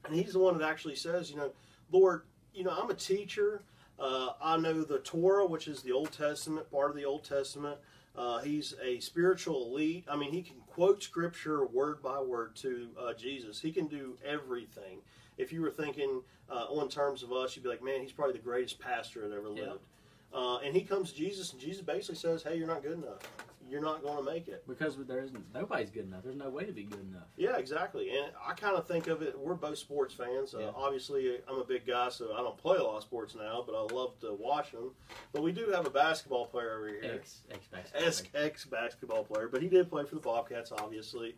and 0.04 0.12
he's 0.14 0.32
the 0.32 0.40
one 0.40 0.58
that 0.58 0.68
actually 0.68 0.96
says, 0.96 1.30
you 1.30 1.36
know, 1.36 1.52
Lord, 1.92 2.22
you 2.52 2.64
know, 2.64 2.76
I'm 2.76 2.90
a 2.90 2.94
teacher. 2.94 3.62
Uh, 3.98 4.30
I 4.42 4.56
know 4.56 4.82
the 4.82 4.98
Torah, 4.98 5.46
which 5.46 5.68
is 5.68 5.82
the 5.82 5.92
Old 5.92 6.12
Testament, 6.12 6.70
part 6.70 6.90
of 6.90 6.96
the 6.96 7.04
Old 7.04 7.24
Testament. 7.24 7.78
Uh, 8.16 8.40
he's 8.40 8.74
a 8.82 9.00
spiritual 9.00 9.66
elite. 9.66 10.04
I 10.08 10.16
mean, 10.16 10.32
he 10.32 10.42
can 10.42 10.56
quote 10.66 11.02
scripture 11.02 11.64
word 11.64 12.02
by 12.02 12.20
word 12.20 12.56
to 12.56 12.88
uh, 13.00 13.14
Jesus. 13.14 13.60
He 13.60 13.72
can 13.72 13.86
do 13.86 14.18
everything. 14.24 14.98
If 15.38 15.52
you 15.52 15.62
were 15.62 15.70
thinking 15.70 16.22
uh, 16.50 16.66
on 16.68 16.88
terms 16.88 17.22
of 17.22 17.32
us, 17.32 17.56
you'd 17.56 17.62
be 17.62 17.68
like, 17.68 17.82
man, 17.82 18.02
he's 18.02 18.12
probably 18.12 18.34
the 18.34 18.44
greatest 18.44 18.78
pastor 18.78 19.26
that 19.28 19.34
ever 19.34 19.48
lived. 19.48 19.80
Yeah. 20.34 20.38
Uh, 20.38 20.58
and 20.58 20.74
he 20.74 20.82
comes 20.82 21.12
to 21.12 21.16
Jesus, 21.16 21.52
and 21.52 21.60
Jesus 21.60 21.82
basically 21.82 22.16
says, 22.16 22.42
hey, 22.42 22.56
you're 22.56 22.66
not 22.66 22.82
good 22.82 22.98
enough. 22.98 23.20
You're 23.72 23.80
not 23.80 24.02
going 24.02 24.18
to 24.18 24.22
make 24.30 24.48
it. 24.48 24.64
Because 24.68 24.98
there 24.98 25.20
isn't 25.22 25.54
nobody's 25.54 25.88
good 25.88 26.04
enough. 26.04 26.22
There's 26.22 26.36
no 26.36 26.50
way 26.50 26.64
to 26.64 26.72
be 26.72 26.82
good 26.82 27.00
enough. 27.10 27.28
Yeah, 27.38 27.56
exactly. 27.56 28.10
And 28.10 28.30
I 28.46 28.52
kind 28.52 28.76
of 28.76 28.86
think 28.86 29.06
of 29.06 29.22
it. 29.22 29.34
We're 29.38 29.54
both 29.54 29.78
sports 29.78 30.12
fans. 30.12 30.54
Uh, 30.54 30.70
Obviously, 30.76 31.38
I'm 31.48 31.58
a 31.58 31.64
big 31.64 31.86
guy, 31.86 32.10
so 32.10 32.34
I 32.34 32.38
don't 32.42 32.58
play 32.58 32.76
a 32.76 32.82
lot 32.84 32.98
of 32.98 33.02
sports 33.02 33.34
now, 33.34 33.64
but 33.66 33.74
I 33.74 33.80
love 33.94 34.18
to 34.20 34.34
watch 34.34 34.72
them. 34.72 34.90
But 35.32 35.42
we 35.42 35.52
do 35.52 35.70
have 35.70 35.86
a 35.86 35.90
basketball 35.90 36.44
player 36.44 36.76
over 36.76 36.88
here, 36.88 37.12
X 37.14 37.40
X 37.50 37.66
basketball. 37.72 38.06
ex 38.06 38.22
ex 38.34 38.64
basketball 38.66 39.24
player, 39.24 39.48
but 39.50 39.62
he 39.62 39.68
did 39.68 39.88
play 39.88 40.04
for 40.04 40.16
the 40.16 40.20
Bobcats, 40.20 40.70
obviously, 40.70 41.36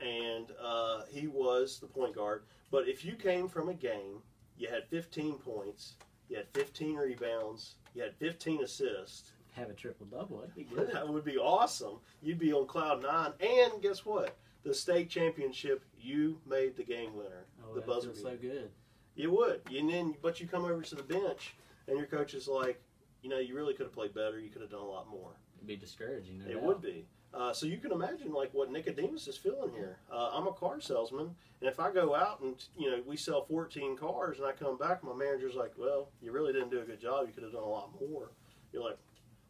and 0.00 0.46
uh, 0.62 1.02
he 1.10 1.26
was 1.26 1.80
the 1.80 1.86
point 1.86 2.14
guard. 2.14 2.44
But 2.70 2.88
if 2.88 3.04
you 3.04 3.12
came 3.12 3.46
from 3.46 3.68
a 3.68 3.74
game, 3.74 4.22
you 4.56 4.68
had 4.68 4.86
15 4.88 5.34
points, 5.34 5.96
you 6.30 6.36
had 6.36 6.46
15 6.54 6.96
rebounds, 6.96 7.74
you 7.94 8.02
had 8.02 8.14
15 8.16 8.62
assists. 8.62 9.32
Have 9.58 9.70
a 9.70 9.74
triple 9.74 10.06
double. 10.06 10.38
That'd 10.38 10.54
be 10.54 10.64
good. 10.64 10.90
That 10.92 11.08
would 11.08 11.24
be 11.24 11.36
awesome. 11.36 11.98
You'd 12.22 12.38
be 12.38 12.52
on 12.52 12.66
cloud 12.66 13.02
nine, 13.02 13.32
and 13.40 13.82
guess 13.82 14.04
what? 14.06 14.36
The 14.64 14.72
state 14.74 15.08
championship, 15.10 15.82
you 16.00 16.38
made 16.48 16.76
the 16.76 16.84
game 16.84 17.14
winner. 17.16 17.46
Oh, 17.64 17.74
the 17.74 17.80
buzzer 17.80 18.10
beater. 18.10 18.20
so 18.22 18.36
good. 18.36 18.70
You 19.16 19.32
would, 19.32 19.60
and 19.74 19.90
then 19.90 20.14
but 20.22 20.40
you 20.40 20.46
come 20.46 20.64
over 20.64 20.82
to 20.82 20.94
the 20.94 21.02
bench, 21.02 21.54
and 21.88 21.96
your 21.98 22.06
coach 22.06 22.34
is 22.34 22.46
like, 22.46 22.80
you 23.22 23.28
know, 23.30 23.38
you 23.38 23.56
really 23.56 23.74
could 23.74 23.86
have 23.86 23.92
played 23.92 24.14
better. 24.14 24.38
You 24.38 24.48
could 24.48 24.62
have 24.62 24.70
done 24.70 24.80
a 24.80 24.84
lot 24.86 25.08
more. 25.10 25.32
It'd 25.56 25.66
be 25.66 25.76
discouraging. 25.76 26.38
No 26.38 26.46
It 26.50 26.54
doubt. 26.54 26.62
would 26.62 26.82
be. 26.82 27.04
Uh, 27.34 27.52
so 27.52 27.66
you 27.66 27.76
can 27.78 27.90
imagine 27.92 28.32
like 28.32 28.54
what 28.54 28.70
Nicodemus 28.70 29.26
is 29.28 29.36
feeling 29.36 29.70
here. 29.74 29.98
Uh, 30.10 30.30
I'm 30.32 30.46
a 30.46 30.52
car 30.52 30.80
salesman, 30.80 31.34
and 31.60 31.68
if 31.68 31.78
I 31.80 31.90
go 31.92 32.14
out 32.14 32.40
and 32.40 32.54
you 32.78 32.90
know 32.90 33.02
we 33.06 33.16
sell 33.16 33.44
14 33.44 33.96
cars, 33.96 34.38
and 34.38 34.46
I 34.46 34.52
come 34.52 34.78
back, 34.78 35.02
my 35.02 35.12
manager's 35.14 35.54
like, 35.56 35.72
"Well, 35.76 36.08
you 36.22 36.30
really 36.32 36.52
didn't 36.52 36.70
do 36.70 36.78
a 36.80 36.84
good 36.84 37.00
job. 37.00 37.26
You 37.26 37.32
could 37.32 37.42
have 37.42 37.52
done 37.52 37.62
a 37.62 37.68
lot 37.68 37.90
more." 38.00 38.30
You're 38.72 38.84
like, 38.84 38.98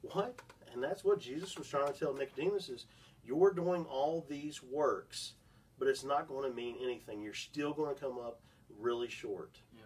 "What?" 0.03 0.41
And 0.73 0.83
that's 0.83 1.05
what 1.05 1.19
Jesus 1.21 1.57
was 1.59 1.69
trying 1.69 1.93
to 1.93 1.99
tell 1.99 2.15
Nicodemus 2.15 2.69
is, 2.69 2.87
"You're 3.25 3.53
doing 3.53 3.85
all 3.87 4.25
these 4.29 4.63
works, 4.63 5.35
but 5.79 5.89
it's 5.89 6.05
not 6.05 6.29
going 6.29 6.49
to 6.49 6.55
mean 6.55 6.77
anything. 6.83 7.23
You're 7.23 7.35
still 7.35 7.73
going 7.73 7.95
to 7.95 8.01
come 8.01 8.19
up 8.19 8.41
really 8.79 9.09
short." 9.09 9.61
Yeah. 9.75 9.83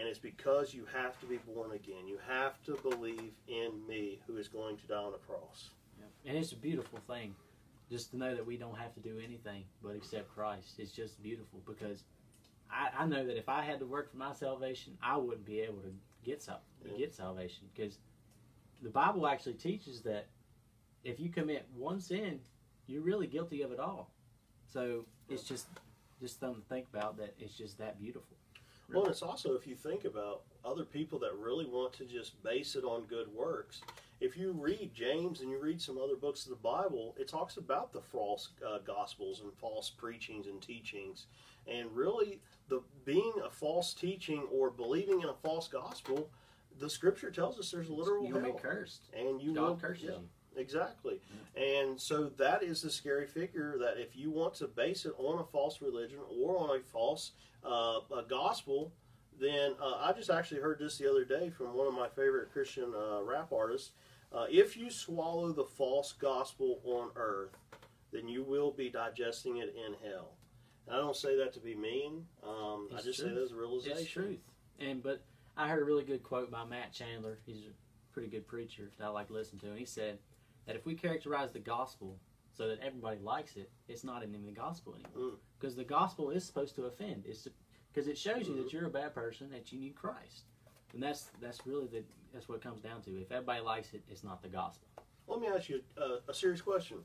And 0.00 0.08
it's 0.08 0.18
because 0.18 0.74
you 0.74 0.84
have 0.94 1.18
to 1.20 1.26
be 1.26 1.38
born 1.38 1.72
again. 1.72 2.06
You 2.06 2.18
have 2.28 2.62
to 2.64 2.76
believe 2.76 3.32
in 3.48 3.86
me, 3.86 4.20
who 4.26 4.36
is 4.36 4.48
going 4.48 4.76
to 4.78 4.86
die 4.86 4.94
on 4.96 5.12
the 5.12 5.18
cross. 5.18 5.70
Yeah. 5.98 6.04
And 6.30 6.36
it's 6.38 6.52
a 6.52 6.56
beautiful 6.56 6.98
thing 7.06 7.34
just 7.90 8.10
to 8.10 8.16
know 8.18 8.34
that 8.34 8.44
we 8.44 8.56
don't 8.56 8.76
have 8.76 8.92
to 8.94 9.00
do 9.00 9.18
anything 9.24 9.64
but 9.82 9.94
accept 9.96 10.28
Christ. 10.34 10.74
It's 10.78 10.90
just 10.92 11.22
beautiful 11.22 11.60
because 11.66 12.04
I, 12.70 12.90
I 12.98 13.06
know 13.06 13.24
that 13.24 13.38
if 13.38 13.48
I 13.48 13.62
had 13.62 13.78
to 13.78 13.86
work 13.86 14.10
for 14.10 14.16
my 14.18 14.32
salvation, 14.32 14.98
I 15.02 15.16
wouldn't 15.16 15.46
be 15.46 15.60
able 15.60 15.80
to 15.82 15.94
get 16.24 16.42
sal- 16.42 16.62
Yeah. 16.84 16.96
get 16.98 17.14
salvation 17.14 17.68
because 17.74 17.98
the 18.82 18.90
Bible 18.90 19.26
actually 19.26 19.54
teaches 19.54 20.02
that 20.02 20.26
if 21.04 21.20
you 21.20 21.30
commit 21.30 21.66
one 21.74 22.00
sin, 22.00 22.40
you're 22.86 23.02
really 23.02 23.26
guilty 23.26 23.62
of 23.62 23.72
it 23.72 23.80
all. 23.80 24.10
So 24.66 25.04
it's 25.28 25.42
just 25.42 25.66
just 26.20 26.40
something 26.40 26.62
to 26.62 26.68
think 26.68 26.86
about 26.92 27.18
that 27.18 27.34
it's 27.38 27.56
just 27.56 27.78
that 27.78 27.98
beautiful. 28.00 28.36
Well, 28.92 29.02
and 29.02 29.10
it's 29.10 29.22
also 29.22 29.54
if 29.54 29.66
you 29.66 29.74
think 29.74 30.04
about 30.04 30.42
other 30.64 30.84
people 30.84 31.18
that 31.20 31.34
really 31.38 31.66
want 31.66 31.92
to 31.94 32.04
just 32.04 32.42
base 32.42 32.76
it 32.76 32.84
on 32.84 33.04
good 33.04 33.28
works. 33.34 33.82
If 34.20 34.36
you 34.36 34.52
read 34.52 34.92
James 34.94 35.40
and 35.40 35.50
you 35.50 35.60
read 35.60 35.80
some 35.80 35.98
other 35.98 36.16
books 36.16 36.44
of 36.44 36.50
the 36.50 36.56
Bible, 36.56 37.14
it 37.18 37.28
talks 37.28 37.58
about 37.58 37.92
the 37.92 38.00
false 38.00 38.50
uh, 38.66 38.78
gospels 38.78 39.42
and 39.42 39.52
false 39.54 39.90
preachings 39.90 40.46
and 40.46 40.60
teachings, 40.62 41.26
and 41.70 41.94
really 41.94 42.40
the 42.68 42.80
being 43.04 43.32
a 43.44 43.50
false 43.50 43.92
teaching 43.92 44.46
or 44.50 44.70
believing 44.70 45.20
in 45.20 45.28
a 45.28 45.34
false 45.34 45.68
gospel. 45.68 46.30
The 46.78 46.90
Scripture 46.90 47.30
tells 47.30 47.58
us 47.58 47.70
there's 47.70 47.88
a 47.88 47.94
literal 47.94 48.28
gonna 48.28 48.46
hell, 48.46 48.52
be 48.54 48.62
cursed. 48.62 49.08
and 49.16 49.40
you 49.40 49.54
God 49.54 49.62
will 49.62 49.76
curses 49.76 50.04
yeah. 50.04 50.10
you. 50.10 50.28
Exactly. 50.56 51.20
And 51.54 52.00
so 52.00 52.30
that 52.38 52.62
is 52.62 52.82
the 52.82 52.90
scary 52.90 53.26
figure 53.26 53.76
that 53.78 53.98
if 53.98 54.16
you 54.16 54.30
want 54.30 54.54
to 54.54 54.66
base 54.66 55.04
it 55.04 55.12
on 55.18 55.38
a 55.38 55.44
false 55.44 55.82
religion 55.82 56.18
or 56.40 56.58
on 56.58 56.78
a 56.78 56.82
false 56.82 57.32
uh, 57.64 58.00
a 58.16 58.22
gospel, 58.28 58.92
then 59.38 59.72
uh, 59.80 59.96
I 60.00 60.12
just 60.12 60.30
actually 60.30 60.60
heard 60.60 60.78
this 60.78 60.96
the 60.98 61.10
other 61.10 61.24
day 61.24 61.50
from 61.50 61.74
one 61.74 61.86
of 61.86 61.94
my 61.94 62.08
favorite 62.08 62.52
Christian 62.52 62.92
uh, 62.94 63.22
rap 63.22 63.52
artists. 63.52 63.90
Uh, 64.32 64.46
if 64.50 64.76
you 64.76 64.90
swallow 64.90 65.52
the 65.52 65.64
false 65.64 66.12
gospel 66.12 66.80
on 66.84 67.10
earth, 67.16 67.56
then 68.12 68.28
you 68.28 68.42
will 68.42 68.70
be 68.72 68.88
digesting 68.88 69.58
it 69.58 69.74
in 69.76 69.94
hell. 70.08 70.36
And 70.86 70.96
I 70.96 70.98
don't 70.98 71.16
say 71.16 71.36
that 71.36 71.52
to 71.54 71.60
be 71.60 71.74
mean. 71.74 72.24
Um, 72.42 72.88
I 72.92 73.02
just 73.02 73.18
true. 73.18 73.28
say 73.28 73.34
that 73.34 73.42
as 73.42 73.52
a 73.52 73.56
realization. 73.56 73.98
It's 73.98 74.10
truth. 74.10 74.38
And 74.78 75.02
but 75.02 75.22
I 75.56 75.68
heard 75.68 75.80
a 75.80 75.84
really 75.84 76.04
good 76.04 76.22
quote 76.22 76.50
by 76.50 76.64
Matt 76.64 76.92
Chandler. 76.92 77.38
He's 77.46 77.64
a 77.64 78.12
pretty 78.12 78.28
good 78.28 78.46
preacher 78.46 78.90
that 78.98 79.04
I 79.04 79.08
like 79.08 79.28
to 79.28 79.32
listen 79.32 79.58
to. 79.60 79.68
And 79.68 79.78
he 79.78 79.86
said 79.86 80.18
that 80.66 80.76
if 80.76 80.84
we 80.84 80.94
characterize 80.94 81.52
the 81.52 81.60
gospel 81.60 82.18
so 82.52 82.68
that 82.68 82.78
everybody 82.80 83.18
likes 83.20 83.56
it, 83.56 83.70
it's 83.88 84.04
not 84.04 84.22
even 84.22 84.44
the 84.44 84.52
gospel 84.52 84.94
anymore. 84.94 85.32
Mm. 85.32 85.36
Because 85.58 85.76
the 85.76 85.84
gospel 85.84 86.30
is 86.30 86.44
supposed 86.44 86.74
to 86.76 86.84
offend. 86.84 87.24
It's 87.26 87.48
because 87.92 88.08
it 88.08 88.18
shows 88.18 88.48
you 88.48 88.56
that 88.62 88.72
you're 88.72 88.86
a 88.86 88.90
bad 88.90 89.14
person, 89.14 89.50
that 89.50 89.72
you 89.72 89.80
need 89.80 89.94
Christ. 89.94 90.44
And 90.92 91.02
that's 91.02 91.28
that's 91.40 91.66
really 91.66 91.86
the 91.86 92.02
that's 92.32 92.48
what 92.48 92.56
it 92.56 92.62
comes 92.62 92.80
down 92.80 93.00
to. 93.02 93.10
If 93.20 93.32
everybody 93.32 93.60
likes 93.60 93.94
it, 93.94 94.02
it's 94.10 94.24
not 94.24 94.42
the 94.42 94.48
gospel. 94.48 94.88
Let 95.26 95.40
me 95.40 95.48
ask 95.48 95.68
you 95.68 95.80
a, 95.96 96.30
a 96.30 96.34
serious 96.34 96.60
question. 96.60 96.98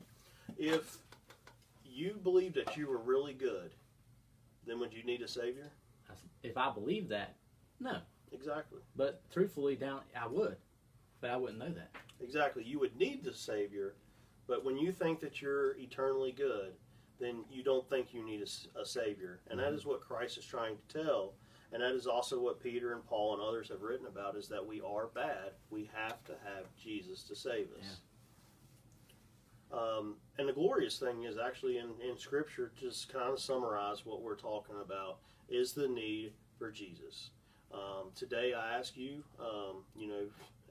If 0.58 0.98
you 1.84 2.18
believe 2.22 2.54
that 2.54 2.76
you 2.76 2.86
were 2.86 2.98
really 2.98 3.32
good, 3.32 3.70
then 4.66 4.78
would 4.78 4.92
you 4.92 5.02
need 5.02 5.22
a 5.22 5.28
savior? 5.28 5.70
If 6.42 6.56
I 6.56 6.70
believe 6.70 7.08
that, 7.08 7.36
no. 7.80 7.98
Exactly. 8.32 8.80
But 8.96 9.22
truthfully, 9.30 9.76
down 9.76 10.00
I 10.18 10.26
would, 10.26 10.56
but 11.20 11.30
I 11.30 11.36
wouldn't 11.36 11.58
know 11.58 11.72
that. 11.72 11.90
Exactly. 12.20 12.64
You 12.64 12.78
would 12.80 12.96
need 12.96 13.22
the 13.24 13.32
savior, 13.34 13.94
but 14.46 14.64
when 14.64 14.76
you 14.76 14.92
think 14.92 15.20
that 15.20 15.42
you're 15.42 15.76
eternally 15.76 16.32
good, 16.32 16.72
then 17.18 17.44
you 17.50 17.62
don't 17.62 17.88
think 17.88 18.12
you 18.12 18.24
need 18.24 18.42
a 18.42 18.84
savior, 18.84 19.40
and 19.48 19.60
that 19.60 19.72
Mhm. 19.72 19.76
is 19.76 19.86
what 19.86 20.00
Christ 20.00 20.38
is 20.38 20.46
trying 20.46 20.76
to 20.88 21.02
tell. 21.04 21.34
And 21.70 21.82
that 21.82 21.94
is 21.94 22.06
also 22.06 22.38
what 22.38 22.60
Peter 22.60 22.92
and 22.92 23.04
Paul 23.06 23.34
and 23.34 23.42
others 23.42 23.68
have 23.68 23.80
written 23.82 24.06
about: 24.06 24.36
is 24.36 24.48
that 24.48 24.66
we 24.66 24.80
are 24.80 25.06
bad. 25.06 25.54
We 25.70 25.84
have 25.86 26.22
to 26.24 26.36
have 26.38 26.74
Jesus 26.76 27.24
to 27.24 27.36
save 27.36 27.72
us. 27.74 28.00
Um, 29.70 30.20
and 30.36 30.46
the 30.46 30.52
glorious 30.52 30.98
thing 30.98 31.22
is 31.22 31.38
actually 31.38 31.78
in, 31.78 31.98
in 32.02 32.18
Scripture, 32.18 32.72
just 32.76 33.08
kind 33.08 33.30
of 33.32 33.40
summarize 33.40 34.04
what 34.04 34.20
we're 34.20 34.36
talking 34.36 34.76
about, 34.80 35.20
is 35.48 35.72
the 35.72 35.88
need 35.88 36.34
for 36.58 36.70
Jesus. 36.70 37.30
Um, 37.72 38.10
today, 38.14 38.52
I 38.54 38.78
ask 38.78 38.96
you, 38.96 39.22
um, 39.40 39.84
you 39.96 40.08
know, 40.08 40.24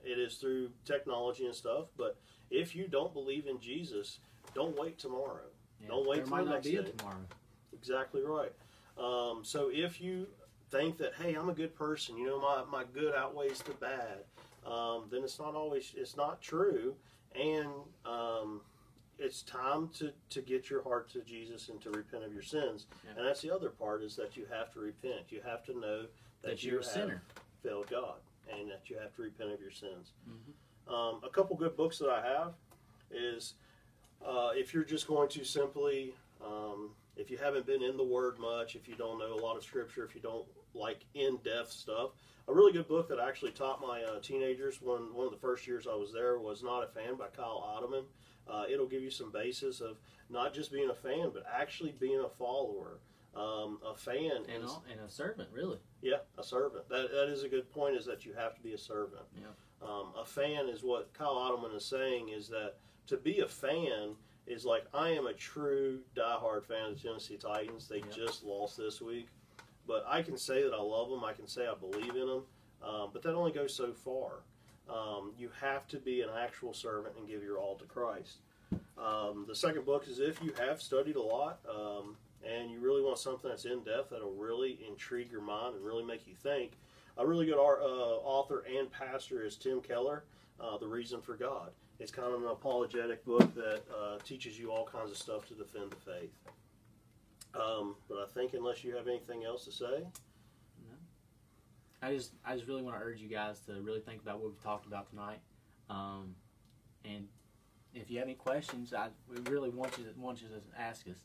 it 0.04 0.20
is 0.20 0.36
through 0.36 0.70
technology 0.86 1.46
and 1.46 1.56
stuff, 1.56 1.86
but 1.98 2.18
if 2.50 2.76
you 2.76 2.88
don't 2.88 3.14
believe 3.14 3.48
in 3.48 3.60
Jesus, 3.60 4.20
don't 4.54 4.78
wait 4.80 4.98
tomorrow. 4.98 5.48
Yeah. 5.82 5.90
Don't 5.90 6.08
wait 6.08 6.26
till 6.26 6.28
might 6.28 6.46
the 6.46 6.52
not 6.52 6.66
next 6.66 6.68
day. 6.68 6.92
tomorrow. 6.98 7.18
Exactly 7.74 8.22
right. 8.22 8.52
Um, 8.98 9.42
so 9.44 9.70
if 9.74 10.02
you 10.02 10.28
think 10.70 10.98
that, 10.98 11.14
hey, 11.20 11.36
I'm 11.36 11.50
a 11.50 11.54
good 11.54 11.76
person, 11.76 12.18
you 12.18 12.28
know, 12.28 12.40
my, 12.40 12.64
my 12.72 12.84
good 12.94 13.16
outweighs 13.16 13.62
the 13.62 13.74
bad, 13.74 14.26
um, 14.66 15.06
then 15.12 15.24
it's 15.24 15.40
not 15.40 15.56
always, 15.56 15.94
it's 15.96 16.16
not 16.16 16.42
true. 16.42 16.96
And 17.36 17.70
um, 18.06 18.62
it's 19.22 19.44
time 19.44 19.88
to, 20.00 20.12
to 20.32 20.42
get 20.42 20.70
your 20.70 20.82
heart 20.84 21.10
to 21.12 21.22
Jesus 21.22 21.70
and 21.70 21.80
to 21.82 21.92
repent 21.92 22.24
of 22.24 22.34
your 22.34 22.42
sins. 22.42 22.88
Yeah. 23.06 23.12
And 23.18 23.28
that's 23.28 23.42
the 23.42 23.54
other 23.54 23.70
part 23.70 24.02
is 24.02 24.16
that 24.16 24.36
you 24.36 24.46
have 24.52 24.74
to 24.74 24.80
repent. 24.80 25.26
You 25.30 25.42
have 25.46 25.64
to 25.66 25.80
know 25.80 26.02
that, 26.42 26.50
That 26.50 26.64
you 26.64 26.72
you're 26.72 26.80
a 26.82 26.84
sinner. 26.84 27.22
failed 27.64 27.88
God 27.90 28.16
and 28.52 28.70
that 28.72 28.90
you 28.90 28.98
have 28.98 29.16
to 29.16 29.22
repent 29.22 29.52
of 29.52 29.62
your 29.62 29.72
sins. 29.72 30.14
Mhm. 30.28 30.92
Um, 30.92 31.22
a 31.24 31.30
couple 31.30 31.56
good 31.56 31.78
books 31.78 32.00
that 32.00 32.10
I 32.10 32.22
have 32.26 32.54
is 33.12 33.54
uh, 34.26 34.52
if 34.56 34.74
you're 34.74 34.84
just 34.84 35.08
going 35.08 35.30
to 35.30 35.44
simply, 35.44 36.14
um, 36.44 36.90
if 37.16 37.30
you 37.30 37.38
haven't 37.38 37.66
been 37.68 37.82
in 37.84 37.98
the 37.98 38.04
Word 38.04 38.40
much, 38.40 38.76
if 38.76 38.88
you 38.88 38.96
don't 38.96 39.20
know 39.20 39.34
a 39.34 39.42
lot 39.42 39.56
of 39.58 39.64
Scripture, 39.64 40.04
if 40.04 40.16
you 40.16 40.22
don't 40.22 40.48
like 40.74 41.06
in-depth 41.14 41.72
stuff, 41.72 42.12
a 42.48 42.54
really 42.54 42.72
good 42.74 42.88
book 42.88 43.08
that 43.10 43.20
I 43.20 43.28
actually 43.28 43.52
taught 43.52 43.82
my 43.82 44.02
uh, 44.04 44.20
teenagers 44.20 44.82
one 44.82 45.14
one 45.14 45.26
of 45.28 45.32
the 45.32 45.38
first 45.40 45.68
years 45.68 45.86
I 45.88 45.96
was 45.96 46.12
there 46.12 46.40
was 46.40 46.64
Not 46.64 46.84
a 46.84 46.88
Fan 46.88 47.16
by 47.16 47.28
Kyle 47.28 47.64
Idleman. 47.78 48.04
Uh, 48.52 48.66
it'll 48.70 48.86
give 48.88 49.02
you 49.02 49.10
some 49.12 49.32
basis 49.32 49.80
of 49.82 49.98
not 50.30 50.54
just 50.54 50.72
being 50.72 50.90
a 50.90 50.94
fan, 50.94 51.30
but 51.34 51.44
actually 51.52 51.94
being 52.00 52.20
a 52.20 52.30
follower. 52.30 53.00
Um, 53.34 53.80
a 53.88 53.96
fan 53.96 54.44
And, 54.54 54.62
is 54.66 54.70
all, 54.72 54.84
and 54.92 55.00
a 55.00 55.10
servant, 55.10 55.48
really. 55.54 55.78
yeah, 56.02 56.18
a 56.38 56.44
servant. 56.44 56.90
That 56.90 57.12
that 57.12 57.30
is 57.30 57.44
a 57.44 57.48
good 57.50 57.72
point. 57.72 57.96
Is 57.96 58.06
that 58.06 58.26
you 58.26 58.34
have 58.34 58.56
to 58.56 58.62
be 58.62 58.74
a 58.74 58.78
servant. 58.78 59.24
Yeah. 59.38 59.48
Um, 59.88 60.08
a 60.20 60.26
fan 60.26 60.68
is 60.68 60.84
what 60.84 61.14
Kyle 61.14 61.36
Idleman 61.38 61.74
is 61.74 61.86
saying. 61.86 62.28
Is 62.30 62.50
that 62.50 62.74
to 63.08 63.16
be 63.16 63.40
a 63.40 63.48
fan 63.48 64.16
is 64.48 64.66
like 64.66 64.84
I 64.94 65.12
am 65.12 65.28
a 65.28 65.34
true 65.34 66.00
diehard 66.14 66.66
fan 66.66 66.90
of 66.92 67.02
the 67.02 67.08
Tennessee 67.08 67.38
Titans. 67.38 67.88
They 67.88 68.00
Yeah. 68.00 68.12
just 68.14 68.44
lost 68.44 68.76
this 68.76 69.00
week, 69.00 69.30
but 69.88 70.04
I 70.06 70.22
can 70.24 70.36
say 70.38 70.62
that 70.64 70.74
I 70.74 70.82
love 70.82 71.10
them. 71.10 71.24
I 71.24 71.32
can 71.32 71.48
say 71.48 71.68
I 71.68 71.76
believe 71.76 72.16
in 72.18 72.28
them. 72.28 72.44
Um, 72.84 73.12
but 73.14 73.22
that 73.22 73.34
only 73.34 73.54
goes 73.54 73.74
so 73.74 73.94
far. 73.94 74.42
Um, 74.92 75.32
you 75.38 75.50
have 75.60 75.88
to 75.88 75.98
be 75.98 76.22
an 76.22 76.30
actual 76.38 76.74
servant 76.74 77.16
and 77.18 77.28
give 77.28 77.44
your 77.44 77.58
all 77.58 77.76
to 77.76 77.86
Christ. 77.86 78.40
Um, 78.98 79.46
the 79.48 79.56
second 79.56 79.86
book 79.86 80.08
is 80.08 80.20
if 80.20 80.42
you 80.44 80.54
have 80.60 80.82
studied 80.82 81.16
a 81.16 81.22
lot 81.22 81.60
um, 81.70 82.16
and 82.48 82.70
you 82.70 82.80
really 82.80 83.02
want 83.02 83.18
something 83.18 83.50
that's 83.50 83.66
in 83.66 83.84
depth 83.84 84.10
that'll 84.12 84.32
really 84.32 84.80
intrigue 84.88 85.32
your 85.32 85.42
mind 85.42 85.76
and 85.76 85.86
really 85.86 86.04
make 86.04 86.28
you 86.28 86.36
think. 86.36 86.74
A 87.18 87.26
really 87.26 87.46
good 87.46 87.58
uh, 87.58 87.58
author 87.58 88.64
and 88.78 88.92
pastor 88.92 89.44
is 89.44 89.56
Tim 89.56 89.82
Keller, 89.82 90.24
uh, 90.60 90.78
The 90.78 90.88
Reason 90.88 91.22
for 91.22 91.36
God. 91.36 91.72
It's 92.00 92.12
kind 92.12 92.34
of 92.34 92.42
an 92.42 92.50
apologetic 92.50 93.24
book 93.26 93.54
that 93.56 93.82
uh, 93.96 94.18
teaches 94.24 94.58
you 94.58 94.72
all 94.72 94.86
kinds 94.86 95.12
of 95.12 95.18
stuff 95.18 95.48
to 95.50 95.54
defend 95.54 95.92
the 95.92 96.12
faith. 96.12 96.32
Um, 97.54 97.96
but 98.08 98.18
I 98.18 98.26
think 98.34 98.54
unless 98.54 98.84
you 98.84 98.96
have 98.96 99.08
anything 99.08 99.44
else 99.44 99.66
to 99.66 99.72
say, 99.72 100.04
I 102.02 102.14
just 102.14 102.34
I 102.46 102.56
just 102.56 102.68
really 102.68 102.82
want 102.82 102.98
to 102.98 103.04
urge 103.04 103.20
you 103.20 103.30
guys 103.30 103.60
to 103.68 103.74
really 103.82 104.00
think 104.00 104.22
about 104.22 104.40
what 104.40 104.50
we've 104.50 104.64
talked 104.64 104.88
about 104.88 105.10
tonight. 105.10 105.40
Um, 105.90 106.36
and 107.06 107.28
if 107.94 108.10
you 108.10 108.18
have 108.18 108.28
any 108.28 108.36
questions, 108.36 108.94
I 108.94 109.10
we 109.30 109.38
really 109.52 109.70
want 109.70 109.98
you 109.98 110.06
to 110.06 110.20
want 110.20 110.42
you 110.42 110.48
to 110.50 110.82
ask 110.82 111.08
us 111.08 111.18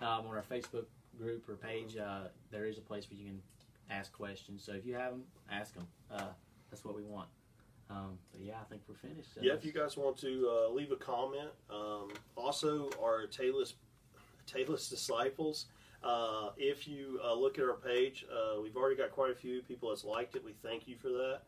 um, 0.00 0.26
on 0.26 0.36
our 0.36 0.42
Facebook 0.42 0.84
group 1.18 1.48
or 1.48 1.56
page. 1.56 1.96
Uh, 1.96 2.28
there 2.50 2.66
is 2.66 2.78
a 2.78 2.82
place 2.82 3.08
where 3.10 3.18
you 3.18 3.26
can 3.26 3.42
ask 3.90 4.12
questions. 4.12 4.62
So 4.64 4.72
if 4.72 4.84
you 4.84 4.94
have 4.94 5.12
them, 5.12 5.22
ask 5.50 5.74
them. 5.74 5.86
Uh, 6.10 6.28
that's 6.70 6.84
what 6.84 6.94
we 6.94 7.02
want. 7.02 7.28
Um, 7.90 8.18
but 8.32 8.42
yeah, 8.42 8.54
I 8.60 8.64
think 8.68 8.82
we're 8.86 8.96
finished. 8.96 9.34
So 9.34 9.40
yeah, 9.42 9.54
if 9.54 9.64
you 9.64 9.72
guys 9.72 9.96
want 9.96 10.18
to 10.18 10.50
uh, 10.50 10.72
leave 10.72 10.92
a 10.92 10.96
comment, 10.96 11.48
um, 11.70 12.08
also 12.36 12.90
our 13.02 13.26
Taylor's, 13.26 13.74
Taylor's 14.46 14.90
disciples. 14.90 15.66
Uh, 16.02 16.50
if 16.56 16.86
you 16.86 17.20
uh, 17.24 17.34
look 17.34 17.58
at 17.58 17.64
our 17.64 17.74
page, 17.74 18.24
uh, 18.32 18.60
we've 18.60 18.76
already 18.76 18.96
got 18.96 19.10
quite 19.10 19.32
a 19.32 19.34
few 19.34 19.62
people 19.62 19.88
that's 19.88 20.04
liked 20.04 20.36
it. 20.36 20.44
We 20.44 20.54
thank 20.62 20.86
you 20.86 20.96
for 20.96 21.08
that. 21.08 21.42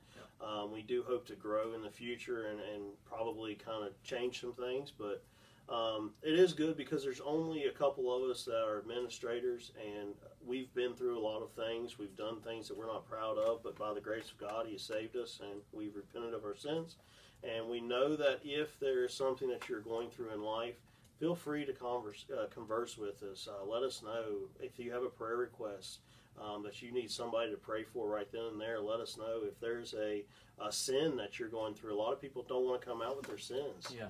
Um, 0.45 0.73
we 0.73 0.83
do 0.83 1.04
hope 1.07 1.26
to 1.26 1.35
grow 1.35 1.75
in 1.75 1.83
the 1.83 1.90
future 1.90 2.47
and, 2.47 2.61
and 2.61 2.83
probably 3.04 3.54
kind 3.54 3.87
of 3.87 4.02
change 4.02 4.40
some 4.40 4.54
things, 4.54 4.90
but 4.90 5.23
um, 5.69 6.12
it 6.23 6.37
is 6.37 6.52
good 6.52 6.76
because 6.76 7.04
there's 7.04 7.21
only 7.21 7.66
a 7.66 7.71
couple 7.71 8.12
of 8.12 8.28
us 8.28 8.45
that 8.45 8.64
are 8.66 8.78
administrators, 8.78 9.71
and 9.80 10.14
we've 10.45 10.73
been 10.75 10.95
through 10.95 11.16
a 11.16 11.21
lot 11.21 11.42
of 11.42 11.52
things. 11.52 11.99
We've 11.99 12.16
done 12.16 12.40
things 12.40 12.66
that 12.69 12.76
we're 12.76 12.88
not 12.88 13.09
proud 13.09 13.38
of, 13.38 13.62
but 13.62 13.78
by 13.78 13.95
the 13.95 14.00
grace 14.00 14.33
of 14.33 14.38
God, 14.38 14.66
He 14.66 14.73
has 14.73 14.83
saved 14.83 15.14
us, 15.16 15.40
and 15.42 15.61
we've 15.73 15.95
repented 15.95 16.35
of 16.35 16.45
our 16.45 16.57
sins. 16.57 16.97
And 17.45 17.69
we 17.69 17.80
know 17.80 18.16
that 18.16 18.40
if 18.45 18.80
there 18.80 19.04
is 19.04 19.14
something 19.14 19.49
that 19.49 19.69
you're 19.69 19.80
going 19.80 20.11
through 20.11 20.33
in 20.35 20.42
life, 20.42 20.75
feel 21.21 21.35
free 21.35 21.67
to 21.67 21.73
converse, 21.73 22.25
uh, 22.33 22.47
converse 22.47 22.97
with 22.97 23.23
us. 23.23 23.47
Uh, 23.47 23.65
let 23.65 23.83
us 23.83 24.03
know 24.03 24.49
if 24.59 24.79
you 24.79 24.91
have 24.91 25.03
a 25.03 25.09
prayer 25.09 25.37
request 25.37 26.00
um, 26.43 26.62
that 26.62 26.81
you 26.81 26.91
need 26.91 27.11
somebody 27.11 27.50
to 27.50 27.59
pray 27.59 27.85
for 27.85 28.09
right 28.09 28.31
then 28.33 28.45
and 28.53 28.61
there. 28.61 28.81
Let 28.81 29.00
us 29.00 29.19
know 29.19 29.43
if 29.45 29.61
there's 29.61 29.95
a, 29.95 30.25
a 30.65 30.73
sin 30.73 31.17
that 31.19 31.39
you're 31.39 31.50
going 31.50 31.75
through. 31.75 31.95
A 31.95 32.00
lot 32.00 32.15
of 32.15 32.21
people 32.21 32.45
don't 32.49 32.65
want 32.65 32.81
to 32.81 32.87
come 32.87 33.03
out 33.03 33.17
with 33.17 33.27
their 33.27 33.39
sins. 33.39 33.95
Yeah. 33.95 34.07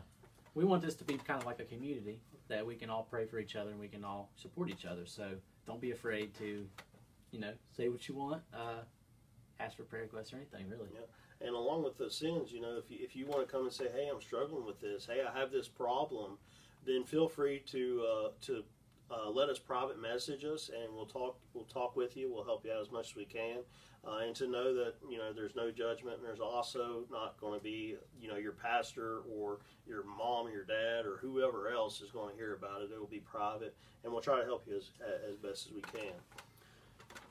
we 0.54 0.64
want 0.64 0.82
this 0.82 0.94
to 0.96 1.04
be 1.04 1.14
kind 1.14 1.40
of 1.40 1.46
like 1.46 1.58
a 1.58 1.64
community 1.64 2.20
that 2.48 2.64
we 2.64 2.76
can 2.76 2.90
all 2.90 3.06
pray 3.10 3.26
for 3.26 3.40
each 3.40 3.56
other 3.56 3.70
and 3.70 3.80
we 3.80 3.88
can 3.88 4.04
all 4.04 4.30
support 4.36 4.70
each 4.70 4.84
other. 4.84 5.04
So 5.04 5.32
don't 5.66 5.80
be 5.80 5.90
afraid 5.90 6.32
to, 6.34 6.64
you 7.32 7.40
know, 7.40 7.52
say 7.76 7.88
what 7.88 8.08
you 8.08 8.14
want, 8.14 8.42
uh, 8.54 8.82
ask 9.58 9.76
for 9.76 9.82
prayer 9.82 10.02
requests 10.02 10.32
or 10.32 10.36
anything 10.36 10.68
really. 10.68 10.88
Yeah. 10.94 11.46
And 11.46 11.54
along 11.54 11.84
with 11.84 11.96
the 11.96 12.10
sins, 12.10 12.52
you 12.52 12.60
know, 12.60 12.76
if 12.76 12.90
you, 12.90 12.98
if 13.00 13.16
you 13.16 13.26
want 13.26 13.46
to 13.46 13.50
come 13.50 13.62
and 13.62 13.72
say, 13.72 13.86
hey, 13.92 14.10
I'm 14.12 14.20
struggling 14.20 14.66
with 14.66 14.80
this, 14.80 15.06
hey, 15.06 15.22
I 15.22 15.38
have 15.38 15.50
this 15.50 15.68
problem, 15.68 16.36
then 16.86 17.04
feel 17.04 17.28
free 17.28 17.62
to 17.70 18.04
uh, 18.06 18.28
to 18.42 18.64
uh, 19.10 19.28
let 19.28 19.48
us 19.48 19.58
private 19.58 20.00
message 20.00 20.44
us, 20.44 20.70
and 20.74 20.94
we'll 20.94 21.06
talk. 21.06 21.36
We'll 21.52 21.64
talk 21.64 21.96
with 21.96 22.16
you. 22.16 22.32
We'll 22.32 22.44
help 22.44 22.64
you 22.64 22.72
out 22.72 22.80
as 22.80 22.92
much 22.92 23.10
as 23.10 23.16
we 23.16 23.24
can, 23.24 23.58
uh, 24.06 24.18
and 24.18 24.36
to 24.36 24.46
know 24.46 24.72
that 24.74 24.94
you 25.08 25.18
know 25.18 25.32
there's 25.32 25.56
no 25.56 25.70
judgment, 25.70 26.18
and 26.18 26.24
there's 26.24 26.40
also 26.40 27.04
not 27.10 27.40
going 27.40 27.58
to 27.58 27.62
be 27.62 27.96
you 28.20 28.28
know 28.28 28.36
your 28.36 28.52
pastor 28.52 29.22
or 29.36 29.58
your 29.86 30.04
mom 30.04 30.46
or 30.46 30.50
your 30.50 30.64
dad 30.64 31.06
or 31.06 31.16
whoever 31.20 31.70
else 31.70 32.00
is 32.00 32.10
going 32.10 32.30
to 32.30 32.36
hear 32.36 32.54
about 32.54 32.82
it. 32.82 32.90
It 32.92 33.00
will 33.00 33.06
be 33.06 33.20
private, 33.20 33.74
and 34.04 34.12
we'll 34.12 34.22
try 34.22 34.38
to 34.38 34.44
help 34.44 34.64
you 34.68 34.76
as 34.76 34.90
as 35.28 35.36
best 35.36 35.66
as 35.66 35.72
we 35.72 35.82
can. 35.82 36.14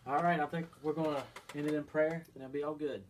All 0.05 0.21
right, 0.23 0.39
I 0.39 0.45
think 0.47 0.67
we're 0.81 0.93
going 0.93 1.15
to 1.15 1.57
end 1.57 1.67
it 1.67 1.73
in 1.73 1.83
prayer, 1.83 2.23
and 2.33 2.43
it'll 2.43 2.49
be 2.51 2.63
all 2.63 2.73
good. 2.73 3.03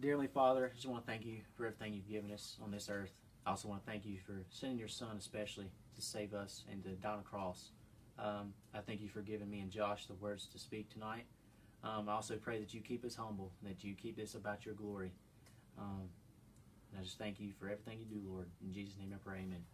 Dearly 0.00 0.28
Father, 0.28 0.70
I 0.72 0.74
just 0.74 0.86
want 0.86 1.04
to 1.04 1.10
thank 1.10 1.26
you 1.26 1.40
for 1.56 1.66
everything 1.66 1.92
you've 1.92 2.08
given 2.08 2.32
us 2.32 2.56
on 2.64 2.70
this 2.70 2.88
earth. 2.88 3.19
I 3.46 3.50
also 3.50 3.68
want 3.68 3.84
to 3.84 3.90
thank 3.90 4.04
you 4.04 4.18
for 4.24 4.44
sending 4.50 4.78
your 4.78 4.88
Son, 4.88 5.16
especially 5.18 5.70
to 5.96 6.02
save 6.02 6.34
us 6.34 6.64
and 6.70 6.82
to 6.84 6.90
die 6.90 7.12
on 7.12 7.20
a 7.20 7.22
cross. 7.22 7.70
Um, 8.18 8.52
I 8.74 8.80
thank 8.80 9.00
you 9.00 9.08
for 9.08 9.22
giving 9.22 9.50
me 9.50 9.60
and 9.60 9.70
Josh 9.70 10.06
the 10.06 10.14
words 10.14 10.46
to 10.52 10.58
speak 10.58 10.90
tonight. 10.92 11.24
Um, 11.82 12.08
I 12.08 12.12
also 12.12 12.36
pray 12.36 12.58
that 12.58 12.74
you 12.74 12.80
keep 12.80 13.04
us 13.04 13.14
humble, 13.14 13.52
and 13.60 13.70
that 13.70 13.82
you 13.82 13.94
keep 13.94 14.16
this 14.16 14.34
about 14.34 14.66
your 14.66 14.74
glory. 14.74 15.12
Um, 15.78 16.10
and 16.92 17.00
I 17.00 17.02
just 17.02 17.18
thank 17.18 17.40
you 17.40 17.52
for 17.58 17.66
everything 17.66 17.98
you 17.98 18.20
do, 18.20 18.30
Lord. 18.30 18.48
In 18.62 18.72
Jesus' 18.72 18.98
name 18.98 19.12
I 19.14 19.18
pray, 19.26 19.38
amen. 19.38 19.64